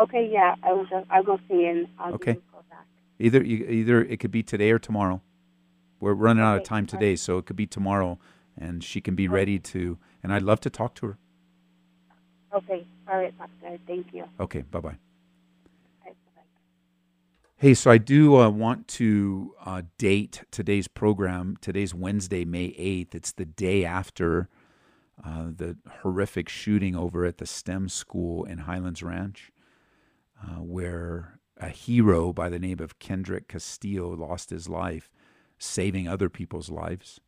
[0.00, 0.84] Okay, yeah, I will.
[0.86, 2.34] Just, I'll go see and I'll Okay.
[2.34, 2.86] give you a call back.
[3.18, 5.20] Either you- either it could be today or tomorrow.
[6.00, 8.18] We're running out of time today, so it could be tomorrow,
[8.56, 9.98] and she can be ready to.
[10.22, 11.18] And I'd love to talk to her.
[12.52, 13.78] Okay, all right, Pastor.
[13.86, 14.24] Thank you.
[14.40, 14.96] Okay, bye bye.
[16.02, 16.12] Bye.
[16.34, 16.42] Bye.
[17.56, 21.58] Hey, so I do uh, want to uh, date today's program.
[21.60, 23.14] Today's Wednesday, May 8th.
[23.14, 24.48] It's the day after
[25.24, 29.50] uh, the horrific shooting over at the STEM school in Highlands Ranch,
[30.42, 35.10] uh, where a hero by the name of Kendrick Castillo lost his life
[35.58, 37.20] saving other people's lives.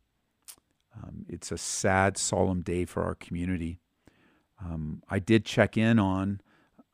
[0.95, 3.79] Um, it's a sad, solemn day for our community.
[4.63, 6.41] Um, I did check in on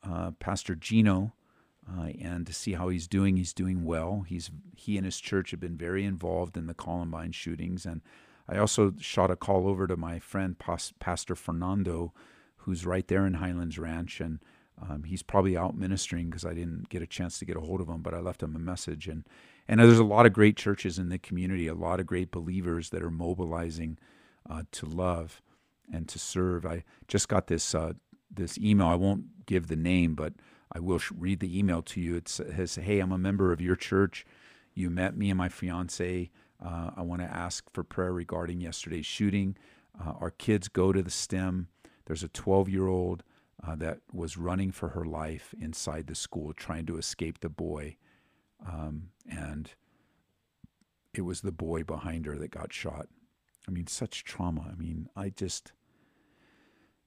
[0.03, 1.33] uh, Pastor Gino
[1.97, 3.37] uh, and to see how he's doing.
[3.37, 4.25] He's doing well.
[4.27, 8.01] He's he and his church have been very involved in the Columbine shootings, and
[8.49, 12.13] I also shot a call over to my friend Pas- Pastor Fernando,
[12.57, 14.39] who's right there in Highlands Ranch, and
[14.81, 17.81] um, he's probably out ministering because I didn't get a chance to get a hold
[17.81, 19.07] of him, but I left him a message.
[19.07, 19.25] and
[19.67, 22.89] And there's a lot of great churches in the community, a lot of great believers
[22.91, 23.97] that are mobilizing
[24.49, 25.41] uh, to love
[25.91, 26.65] and to serve.
[26.65, 27.93] I just got this uh,
[28.31, 28.87] this email.
[28.87, 30.33] I won't give the name, but
[30.71, 32.15] I will sh- read the email to you.
[32.15, 34.25] It says, "Hey, I'm a member of your church.
[34.73, 36.29] You met me and my fiance.
[36.63, 39.55] Uh, I want to ask for prayer regarding yesterday's shooting.
[39.99, 41.67] Uh, our kids go to the STEM.
[42.05, 43.23] There's a 12 year old
[43.65, 47.97] uh, that was running for her life inside the school, trying to escape the boy,
[48.65, 49.71] um, and
[51.13, 53.07] it was the boy behind her that got shot.
[53.67, 54.71] I mean, such trauma.
[54.71, 55.73] I mean, I just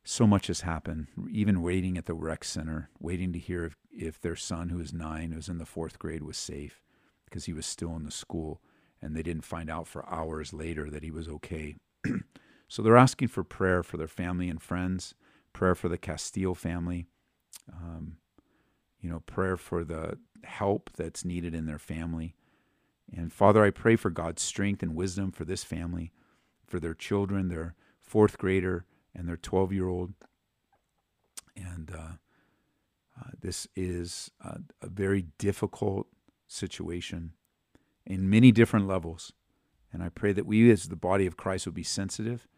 [0.05, 1.07] so much has happened.
[1.31, 4.93] Even waiting at the rec center, waiting to hear if, if their son, who was
[4.93, 6.83] nine, who was in the fourth grade, was safe
[7.25, 8.61] because he was still in the school,
[9.03, 11.75] and they didn't find out for hours later that he was okay.
[12.69, 15.15] so they're asking for prayer for their family and friends,
[15.53, 17.07] prayer for the Castillo family,
[17.73, 18.17] um,
[19.01, 22.37] you know, prayer for the help that's needed in their family.
[23.15, 26.13] And Father, I pray for God's strength and wisdom for this family,
[26.65, 30.15] for their children, their fourth grader and their 12 year old.
[31.57, 32.13] And uh,
[33.21, 36.07] uh, this is a, a very difficult
[36.47, 37.33] situation
[38.07, 39.33] in many different levels.
[39.93, 42.49] And I pray that we, as the body of Christ, would be sensitive.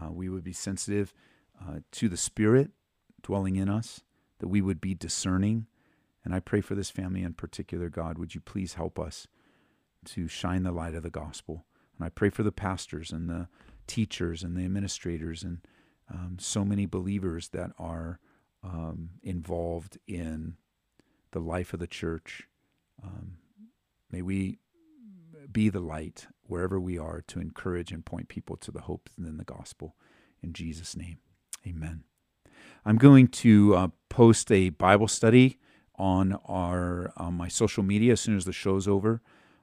[0.00, 1.12] Uh, we would be sensitive
[1.60, 2.70] uh, to the Spirit
[3.22, 4.02] dwelling in us,
[4.38, 5.66] that we would be discerning.
[6.24, 9.26] And I pray for this family in particular, God, would you please help us
[10.06, 11.66] to shine the light of the gospel?
[11.96, 13.48] And I pray for the pastors and the
[13.86, 15.58] teachers and the administrators and
[16.12, 18.20] um, so many believers that are
[18.62, 20.56] um, involved in
[21.32, 22.48] the life of the church.
[23.02, 23.38] Um,
[24.10, 24.58] may we
[25.52, 29.36] be the light wherever we are to encourage and point people to the hope in
[29.36, 29.96] the gospel.
[30.42, 31.18] In Jesus' name,
[31.66, 32.04] amen.
[32.84, 35.58] I'm going to uh, post a Bible study
[35.96, 39.22] on our on my social media as soon as the show's over.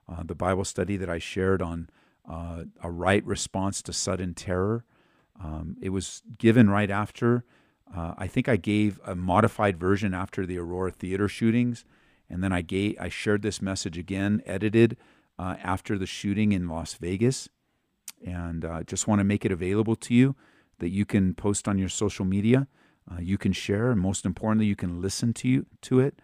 [0.10, 1.90] Uh, the Bible study that I shared on
[2.30, 4.84] uh, a right response to sudden terror.
[5.42, 7.46] Um, it was given right after.
[7.96, 11.86] Uh, I think I gave a modified version after the Aurora Theater shootings,
[12.30, 14.98] and then I gave I shared this message again, edited
[15.38, 17.50] uh, after the shooting in Las Vegas,
[18.26, 20.36] and uh, just want to make it available to you
[20.80, 22.68] that you can post on your social media,
[23.12, 26.20] uh, you can share, and most importantly, you can listen to you, to it.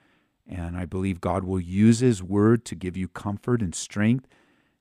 [0.48, 4.28] And I believe God will use His Word to give you comfort and strength.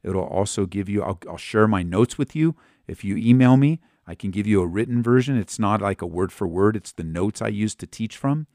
[0.02, 1.02] It'll also give you.
[1.02, 2.54] I'll, I'll share my notes with you.
[2.86, 5.36] If you email me, I can give you a written version.
[5.36, 6.76] It's not like a word for word.
[6.76, 8.46] It's the notes I use to teach from,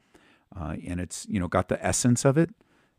[0.58, 2.50] uh, and it's you know got the essence of it.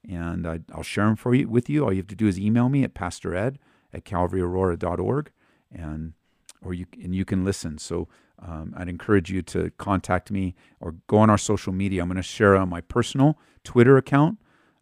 [0.09, 1.83] And I, will share them for you with you.
[1.83, 3.57] All you have to do is email me at pastored
[3.93, 5.31] at calvaryaurora.org,
[5.71, 6.13] and
[6.61, 7.77] or you and you can listen.
[7.77, 8.07] So
[8.39, 12.01] um, I'd encourage you to contact me or go on our social media.
[12.01, 14.39] I'm going to share on my personal Twitter account,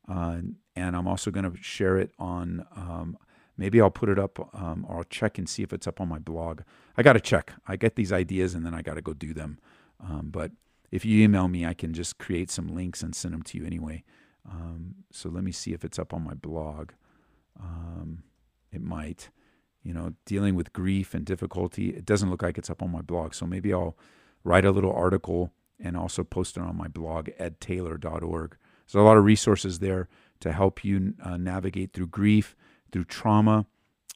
[0.09, 0.37] uh,
[0.75, 2.65] and I'm also going to share it on.
[2.75, 3.17] Um,
[3.57, 6.07] maybe I'll put it up, um, or I'll check and see if it's up on
[6.07, 6.61] my blog.
[6.97, 7.53] I got to check.
[7.67, 9.59] I get these ideas, and then I got to go do them.
[9.99, 10.51] Um, but
[10.91, 13.65] if you email me, I can just create some links and send them to you
[13.65, 14.03] anyway.
[14.49, 16.91] Um, so let me see if it's up on my blog.
[17.59, 18.23] Um,
[18.71, 19.29] it might
[19.83, 21.89] you know, dealing with grief and difficulty.
[21.89, 23.33] It doesn't look like it's up on my blog.
[23.33, 23.97] So maybe I'll
[24.43, 28.57] write a little article and also post it on my blog, edtaylor.org.
[28.85, 30.07] There's a lot of resources there
[30.39, 32.55] to help you uh, navigate through grief,
[32.91, 33.65] through trauma,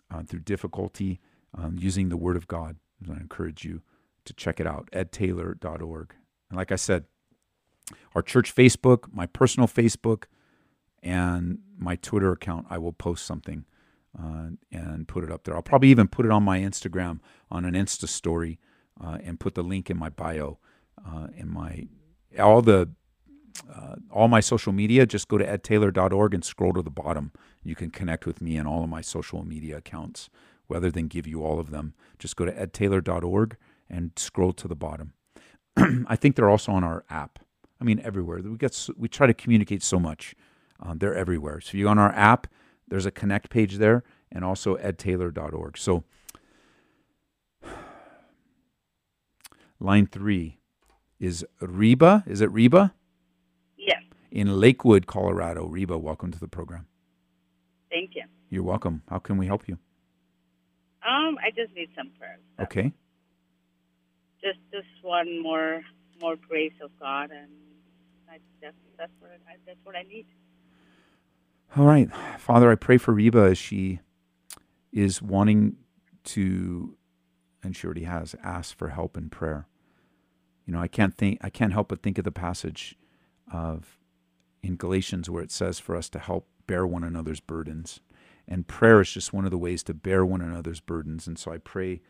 [0.10, 1.20] uh, through difficulty,
[1.58, 2.78] um, using the Word of God.
[3.10, 3.82] I encourage you
[4.26, 6.14] to check it out, edtaylor.org.
[6.50, 7.06] And like I said,
[8.16, 10.26] our church Facebook, my personal Facebook,
[11.04, 13.66] and my Twitter account, I will post something
[14.20, 15.56] uh, and put it up there.
[15.56, 17.20] I'll probably even put it on my Instagram
[17.52, 18.60] on an Insta story
[19.02, 20.58] uh, and put the link in my bio.
[21.06, 21.88] Uh, in my
[22.40, 22.90] all the
[23.74, 27.32] uh, all my social media, just go to edtaylor.org and scroll to the bottom.
[27.64, 30.30] You can connect with me in all of my social media accounts.
[30.70, 33.56] Rather than give you all of them, just go to edtaylor.org
[33.90, 35.14] and scroll to the bottom.
[35.78, 37.40] I think they're also on our app.
[37.80, 38.40] I mean, everywhere.
[38.44, 40.36] We get we try to communicate so much.
[40.82, 41.60] Uh, they're everywhere.
[41.62, 42.48] So if you on our app,
[42.88, 45.78] there's a connect page there and also edtaylor.org.
[45.78, 46.04] So,
[49.80, 50.60] line three
[51.20, 52.24] is Reba.
[52.28, 52.94] Is it Reba?
[53.78, 54.02] Yes.
[54.32, 55.66] In Lakewood, Colorado.
[55.66, 56.88] Reba, welcome to the program.
[57.90, 58.24] Thank you.
[58.50, 59.02] You're welcome.
[59.10, 59.78] How can we help you?
[61.08, 62.40] Um, I just need some prayers.
[62.58, 62.64] So.
[62.64, 62.92] Okay.
[64.42, 65.82] Just, just one more,
[66.22, 67.50] more grace of God, and
[68.38, 70.26] I, that's that's what I, that's what I need.
[71.76, 72.10] All right.
[72.40, 74.00] Father, I pray for Reba as she
[74.92, 75.78] is wanting
[76.26, 76.96] to,
[77.62, 79.68] and she already has, asked for help in prayer.
[80.66, 82.96] You know, I can't think, I can't help but think of the passage
[83.52, 83.98] of
[84.64, 88.00] in Galatians where it says for us to help bear one another's burdens.
[88.48, 91.28] And prayer is just one of the ways to bear one another's burdens.
[91.28, 92.02] And so I pray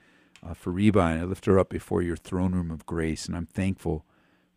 [0.48, 3.26] uh, for Reba and I lift her up before your throne room of grace.
[3.26, 4.06] And I'm thankful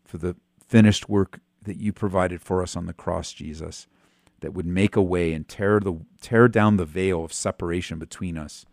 [0.05, 0.35] for the
[0.67, 3.87] finished work that you provided for us on the cross, Jesus
[4.41, 8.37] that would make a way and tear the tear down the veil of separation between
[8.37, 8.65] us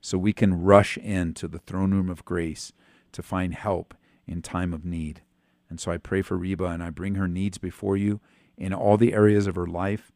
[0.00, 2.72] so we can rush into the throne room of grace
[3.12, 3.94] to find help
[4.26, 5.22] in time of need.
[5.68, 8.20] And so I pray for Reba and I bring her needs before you
[8.56, 10.10] in all the areas of her life,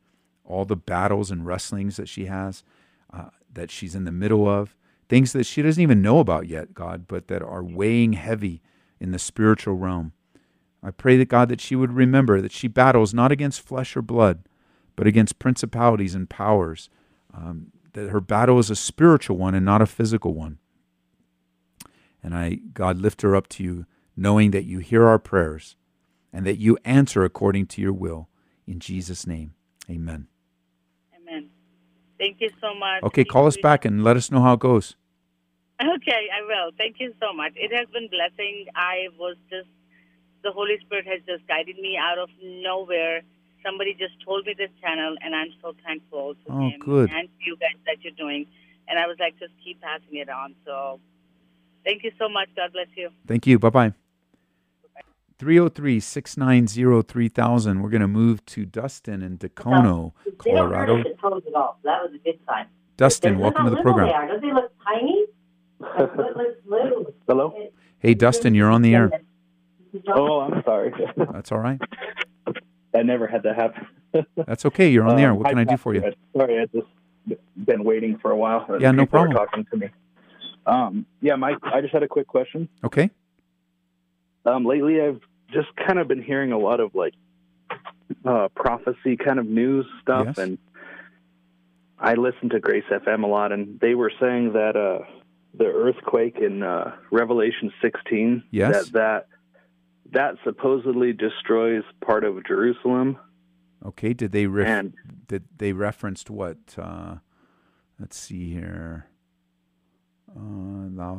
[0.45, 2.64] all the battles and wrestlings that she has,
[3.12, 4.75] uh, that she's in the middle of,
[5.09, 8.62] things that she doesn't even know about yet, God, but that are weighing heavy
[8.99, 10.12] in the spiritual realm.
[10.85, 14.03] I pray that God that she would remember that she battles not against flesh or
[14.03, 14.45] blood,
[14.97, 16.91] but against principalities and powers.
[17.32, 20.59] Um, that her battle is a spiritual one and not a physical one.
[22.22, 25.76] And I, God, lift her up to you, knowing that you hear our prayers
[26.32, 28.28] and that you answer according to your will.
[28.66, 29.55] In Jesus' name,
[29.89, 30.26] amen.
[31.16, 31.51] Amen.
[32.18, 33.03] Thank you so much.
[33.05, 34.97] Okay, Thank call us back and let us know how it goes.
[35.82, 36.70] Okay, I will.
[36.78, 37.53] Thank you so much.
[37.57, 38.66] It has been blessing.
[38.76, 39.68] I was just,
[40.45, 43.22] the Holy Spirit has just guided me out of nowhere
[43.64, 47.11] somebody just told me this channel, and I'm so thankful to oh, him good.
[47.11, 48.47] and to you guys that you're doing.
[48.86, 50.55] And I was like, just keep passing it on.
[50.66, 51.01] So
[51.84, 52.49] thank you so much.
[52.55, 53.11] God bless you.
[53.26, 53.59] Thank you.
[53.59, 53.92] Bye bye.
[55.38, 57.82] 303 690 3000.
[57.82, 60.99] We're going to move to Dustin in Dacono, Colorado.
[60.99, 61.78] They don't at all.
[61.82, 62.68] That was a good time.
[62.97, 64.28] Dustin, welcome to the program.
[64.28, 65.26] Don't they look tiny?
[67.26, 67.53] Hello?
[67.99, 69.11] Hey, Dustin, you're on the air.
[70.09, 70.92] Oh, I'm sorry.
[71.16, 71.80] That's all right.
[72.95, 73.86] I never had that happen.
[74.47, 74.88] That's okay.
[74.90, 75.34] You're on the air.
[75.34, 76.12] What can I do for you?
[76.36, 76.86] Sorry, I just
[77.64, 78.64] been waiting for a while.
[78.80, 79.34] Yeah, no problem.
[79.36, 79.88] Talking to me.
[80.66, 81.59] Um, yeah, Mike.
[81.62, 82.68] I just had a quick question.
[82.84, 83.11] Okay.
[84.47, 85.20] Um, lately, I've
[85.53, 87.14] just kind of been hearing a lot of like
[88.24, 90.38] uh, prophecy kind of news stuff, Yes.
[90.38, 90.59] and
[91.99, 95.05] I listen to Grace FM a lot, and they were saying that uh,
[95.57, 98.90] the earthquake in uh, Revelation 16 Yes.
[98.90, 99.26] that that
[100.12, 103.16] that supposedly destroys part of Jerusalem.
[103.84, 104.12] Okay.
[104.12, 104.94] Did they ref- And-
[105.28, 106.59] did they referenced what?
[106.78, 107.16] Uh,
[107.98, 109.07] let's see here.
[110.36, 111.16] Uh,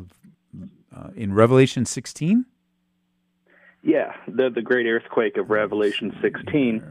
[0.95, 2.45] uh, in Revelation 16?
[3.83, 6.81] Yeah, the the great earthquake of Revelation 16.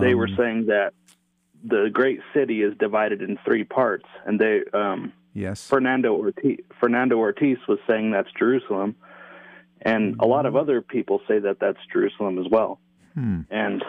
[0.00, 0.94] they were Um, saying that
[1.64, 5.68] the great city is divided in three parts, and they um, Yes.
[5.68, 8.94] Fernando Ortiz, Fernando Ortiz was saying that's Jerusalem,
[9.86, 12.78] and a lot of other people say that that's Jerusalem as well.
[13.14, 13.40] Hmm.
[13.50, 13.84] And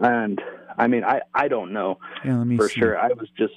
[0.00, 0.40] and
[0.78, 2.80] I mean, I I don't know Yeah, let me for see.
[2.80, 2.98] sure.
[2.98, 3.54] I was just,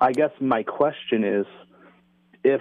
[0.00, 1.46] I guess my question is,
[2.44, 2.60] if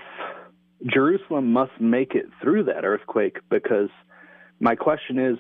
[0.85, 3.89] Jerusalem must make it through that earthquake, because
[4.59, 5.37] my question is,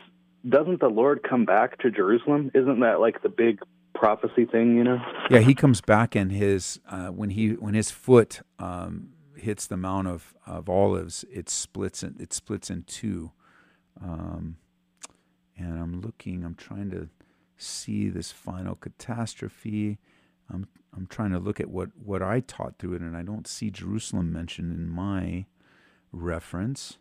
[0.47, 2.51] doesn't the Lord come back to Jerusalem?
[2.53, 3.59] Isn't that like the big
[3.93, 4.99] prophecy thing, you know?
[5.29, 9.77] Yeah, he comes back and his uh, when he when his foot um, hits the
[9.77, 13.31] Mount of, of Olives, it splits in, it splits in two.
[14.01, 14.57] Um,
[15.57, 17.09] and I'm looking, I'm trying to
[17.57, 19.97] see this final catastrophe.
[20.49, 23.47] I'm I'm trying to look at what what I taught through it, and I don't
[23.47, 25.45] see Jerusalem mentioned in my
[26.11, 26.97] reference.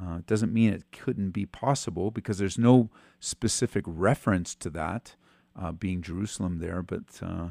[0.00, 5.14] Uh, it doesn't mean it couldn't be possible because there's no specific reference to that
[5.60, 6.82] uh, being Jerusalem there.
[6.82, 7.50] But uh,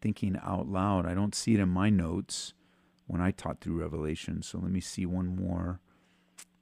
[0.00, 2.54] thinking out loud, I don't see it in my notes
[3.08, 4.42] when I taught through Revelation.
[4.42, 5.80] So let me see one more.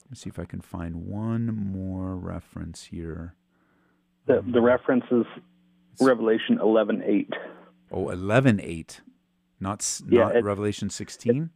[0.05, 3.35] Let me see if I can find one more reference here.
[4.27, 5.27] The the reference is
[6.01, 7.31] Revelation eleven eight.
[7.93, 9.01] Oh, 11.8,
[9.61, 11.51] not, Yeah, not it- Revelation 16?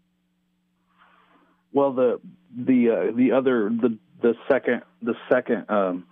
[1.72, 2.20] Well, the
[2.57, 6.05] the uh, the other the the second the second um,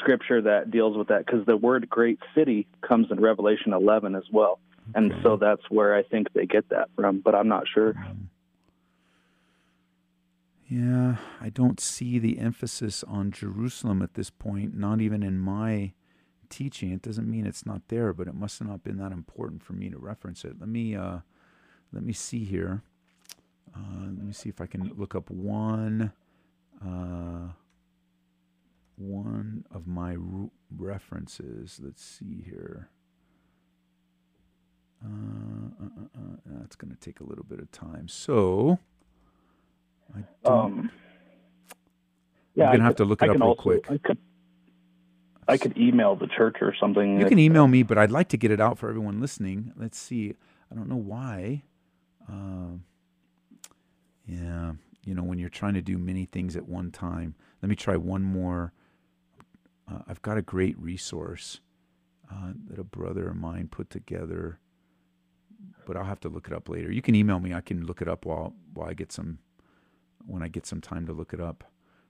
[0.00, 4.24] scripture that deals with that because the word great city comes in Revelation 11 as
[4.32, 4.58] well,
[4.94, 7.94] and so that's where I think they get that from, but I'm not sure.
[10.68, 15.92] Yeah, I don't see the emphasis on Jerusalem at this point, not even in my
[16.48, 16.92] teaching.
[16.92, 19.74] It doesn't mean it's not there, but it must have not been that important for
[19.74, 20.58] me to reference it.
[20.58, 21.18] Let me uh,
[21.92, 22.82] let me see here.
[23.74, 26.12] Uh, let me see if I can look up one
[26.84, 27.48] uh,
[28.96, 30.16] one of my
[30.74, 31.80] references.
[31.82, 32.88] Let's see here.
[35.04, 38.06] Uh, uh, uh, uh, that's going to take a little bit of time.
[38.08, 38.78] So,
[40.14, 40.90] I um,
[42.54, 43.90] yeah, I'm gonna have to look I it up real also- quick.
[43.90, 44.18] I could,
[45.48, 47.18] I could email the church or something.
[47.18, 49.72] You can email me, but I'd like to get it out for everyone listening.
[49.76, 50.34] Let's see.
[50.70, 51.62] I don't know why.
[52.28, 52.84] Um,
[54.26, 54.72] yeah,
[55.04, 57.34] you know, when you're trying to do many things at one time.
[57.60, 58.72] Let me try one more.
[59.90, 61.60] Uh, I've got a great resource
[62.30, 64.58] uh, that a brother of mine put together,
[65.86, 66.90] but I'll have to look it up later.
[66.90, 67.52] You can email me.
[67.54, 69.38] I can look it up while while I get some
[70.26, 71.64] when I get some time to look it up.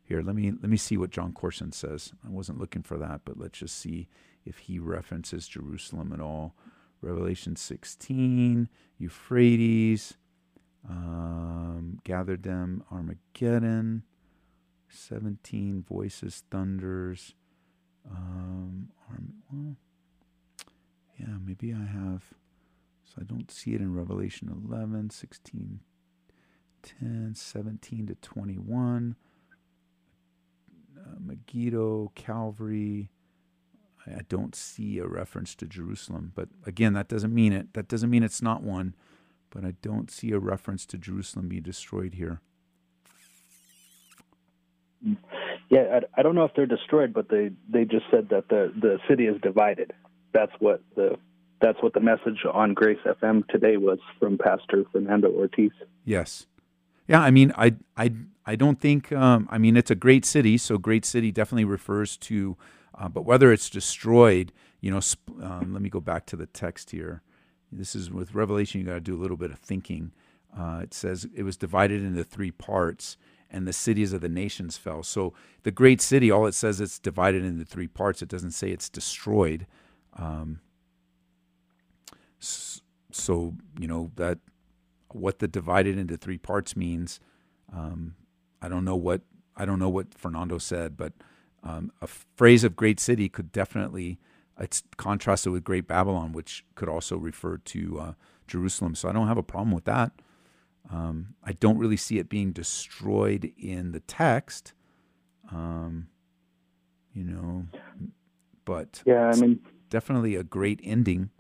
[0.05, 2.13] Here, let me let me see what Jon Courson says.
[2.27, 4.09] I wasn't looking for that, but let's just see
[4.45, 6.55] if he references Jerusalem at all.
[7.01, 8.69] Revelation 16,
[8.99, 10.15] Euphrates,
[10.89, 14.05] um, gathered them, Armageddon,
[14.89, 17.35] 17, voices, thunders.
[18.09, 19.77] Um, Arm- well,
[21.19, 22.23] yeah, maybe I have.
[23.05, 25.81] So I don't see it in Revelation 11, 16,
[26.83, 29.17] 10, 17 to 21
[30.99, 33.11] uh, Megiddo, Calvary.
[34.07, 37.75] I, don't see a reference to Jerusalem, but again, that doesn't mean it.
[37.75, 38.95] That doesn't mean it's not one,
[39.51, 42.41] but I don't see a reference to Jerusalem being destroyed here.
[45.69, 48.73] Yeah, I, I don't know if they're destroyed, but they they just said that the
[48.81, 49.93] the city is divided.
[50.33, 51.17] That's what the
[51.63, 55.71] that's what the message on Grace FM today was from Pastor Fernando Ortiz.
[56.05, 56.47] Yes.
[57.07, 58.13] Yeah, I mean, I, I,
[58.45, 59.13] I don't think.
[59.13, 62.57] Um, I mean, it's a great city, so great city definitely refers to.
[62.99, 66.47] Uh, but whether it's destroyed, you know, sp- um, let me go back to the
[66.47, 67.23] text here.
[67.71, 68.81] This is with Revelation.
[68.81, 70.13] You got to do a little bit of thinking.
[70.57, 73.17] Uh, it says it was divided into three parts,
[73.51, 75.03] and the cities of the nations fell.
[75.03, 75.33] So
[75.63, 78.21] the great city, all it says it's divided into three parts.
[78.21, 79.67] It doesn't say it's destroyed.
[80.15, 80.61] Um,
[82.43, 84.39] so you know that
[85.13, 87.21] what the divided into three parts means.
[87.73, 88.15] Um,
[88.61, 89.23] I don't know what
[89.57, 91.13] I don't know what Fernando said, but
[91.63, 94.19] um, a phrase of great city could definitely
[94.59, 98.13] it's contrasted with Great Babylon, which could also refer to uh,
[98.47, 98.95] Jerusalem.
[98.95, 100.13] So I don't have a problem with that.
[100.91, 104.75] Um, I don't really see it being destroyed in the text.
[105.51, 106.09] Um,
[107.15, 107.67] you know,
[108.65, 111.31] but Yeah, I mean, definitely a great ending.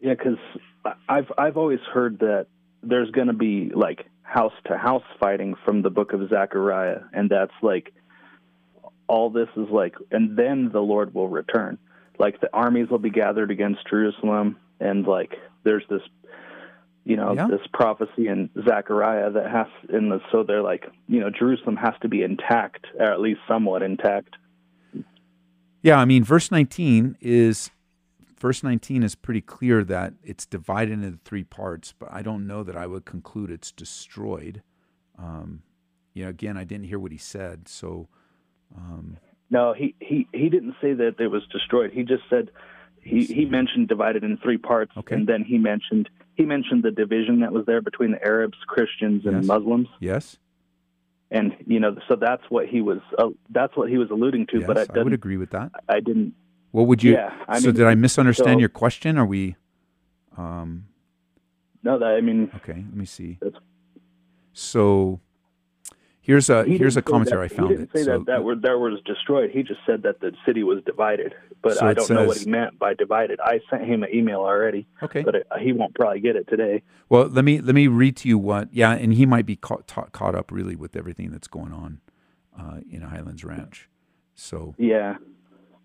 [0.00, 0.38] Yeah, because
[1.08, 2.46] I've I've always heard that
[2.82, 7.30] there's going to be like house to house fighting from the book of Zechariah, and
[7.30, 7.92] that's like
[9.06, 11.78] all this is like, and then the Lord will return.
[12.18, 15.34] Like the armies will be gathered against Jerusalem, and like
[15.64, 16.02] there's this
[17.04, 17.46] you know, Yeah.
[17.48, 21.94] this prophecy in Zechariah that has in the so they're like, you know, Jerusalem has
[22.02, 24.36] to be intact, or at least somewhat intact.
[25.82, 27.70] Yeah, I mean, verse 19 is
[28.40, 32.62] verse 19 is pretty clear that it's divided into three parts, but I don't know
[32.64, 34.62] that I would conclude it's destroyed.
[35.18, 35.62] Um,
[36.14, 38.08] you know, again, I didn't hear what he said, so
[38.76, 39.18] um,
[39.50, 41.92] No, he, he, he didn't say that it was destroyed.
[41.92, 42.50] He just said
[43.02, 45.14] he, he mentioned divided in three parts, Okay.
[45.14, 49.26] and then he mentioned he mentioned the division that was there between the Arabs, Christians,
[49.26, 49.44] and Yes.
[49.46, 50.36] Muslims, yes,
[51.30, 54.58] and you know, so that's what he was uh, that's what he was alluding to.
[54.60, 55.70] yes, but I, I would agree with that.
[55.88, 56.34] I didn't.
[56.70, 57.12] What would you?
[57.12, 59.18] Yeah, I so mean, did I misunderstand so- your question?
[59.18, 59.56] Are we?
[60.36, 60.86] Um,
[61.82, 63.38] No, that I mean, okay, let me see.
[64.52, 65.20] So
[66.20, 67.70] here's a he here's a commentary that, I found.
[67.70, 67.98] He didn't it.
[67.98, 69.50] say So that that were that was destroyed.
[69.50, 71.34] He just said that the city was divided.
[71.62, 73.38] But So I don't know what he meant by divided.
[73.42, 75.22] I sent him an email already, okay.
[75.22, 76.82] but it, he won't probably get it today.
[77.08, 78.68] Well, let me let me read to you what.
[78.72, 82.00] Yeah, and he might be caught caught up really with everything that's going on
[82.58, 83.88] uh, in Highlands Ranch.
[84.34, 85.16] So Yeah,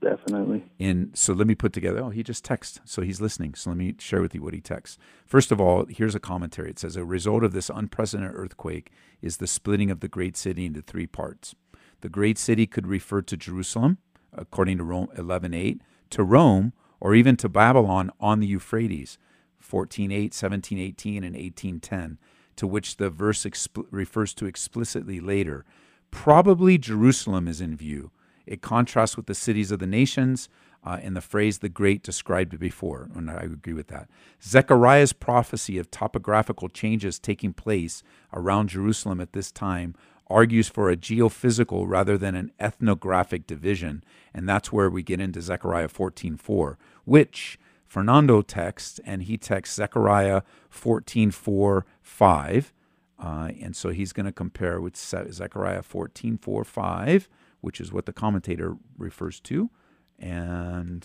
[0.06, 0.64] definitely.
[0.80, 2.00] And so let me put together.
[2.00, 3.56] Oh, he just texts, so he's listening.
[3.56, 4.98] So let me share with you what he texts.
[5.26, 6.70] First of all, here's a commentary.
[6.70, 8.92] It says a result of this unprecedented earthquake
[9.22, 11.56] is the splitting of the great city into three parts.
[12.02, 13.98] The great city could refer to Jerusalem,
[14.32, 15.82] according to Rome 11:8,
[16.12, 19.18] to Rome, or even to Babylon on the Euphrates,
[19.60, 22.20] 14:8, 17:18, and 18:10,
[22.56, 23.46] to which the verse
[23.90, 25.66] refers to explicitly later.
[26.12, 28.12] Probably Jerusalem is in view.
[28.46, 30.50] It contrasts with the cities of the nations
[30.84, 34.08] uh, and the phrase the great described before, and I agree with that.
[34.44, 39.96] Zechariah's prophecy of topographical changes taking place around Jerusalem at this time
[40.28, 45.42] argues for a geophysical rather than an ethnographic division, and that's where we get into
[45.42, 52.74] Zechariah 14:4, which Fernando texts, and he texts Zechariah 14:4, 5.
[53.18, 57.30] Uh, and so he's going to compare with Zechariah 14, 4, 5,
[57.66, 59.72] which is what the commentator refers to.
[60.20, 61.04] And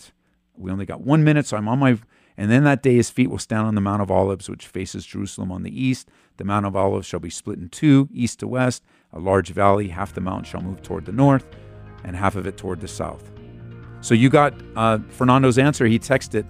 [0.55, 1.97] we only got one minute, so I'm on my.
[2.37, 5.03] And then that day his feet will stand on the Mount of Olives, which faces
[5.03, 6.09] Jerusalem on the east.
[6.37, 8.83] The Mount of Olives shall be split in two, east to west.
[9.11, 11.45] A large valley, half the mountain shall move toward the north,
[12.03, 13.31] and half of it toward the south.
[14.01, 15.87] So you got uh, Fernando's answer.
[15.87, 16.45] He texted,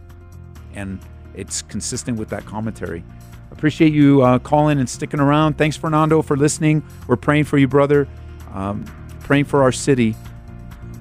[0.74, 1.00] and
[1.36, 3.06] it's consistent with that commentary.
[3.52, 5.58] Appreciate you uh, calling and sticking around.
[5.58, 6.84] Thanks, Fernando, for listening.
[7.08, 8.10] We're praying for you, brother.
[8.54, 8.86] Um,
[9.22, 10.16] praying for our city.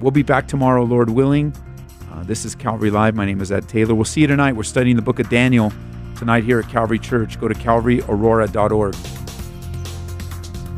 [0.00, 1.54] We'll be back tomorrow, Lord willing.
[2.12, 3.14] Uh, this is Calvary Live.
[3.14, 3.94] My name is Ed Taylor.
[3.94, 4.54] We'll see you tonight.
[4.54, 5.72] We're studying the book of Daniel
[6.16, 7.40] tonight here at Calvary Church.
[7.40, 8.94] Go to calvaryaurora.org.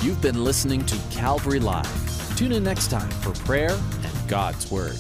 [0.03, 2.37] You've been listening to Calvary Live.
[2.37, 4.99] Tune in next time for prayer and God's Word.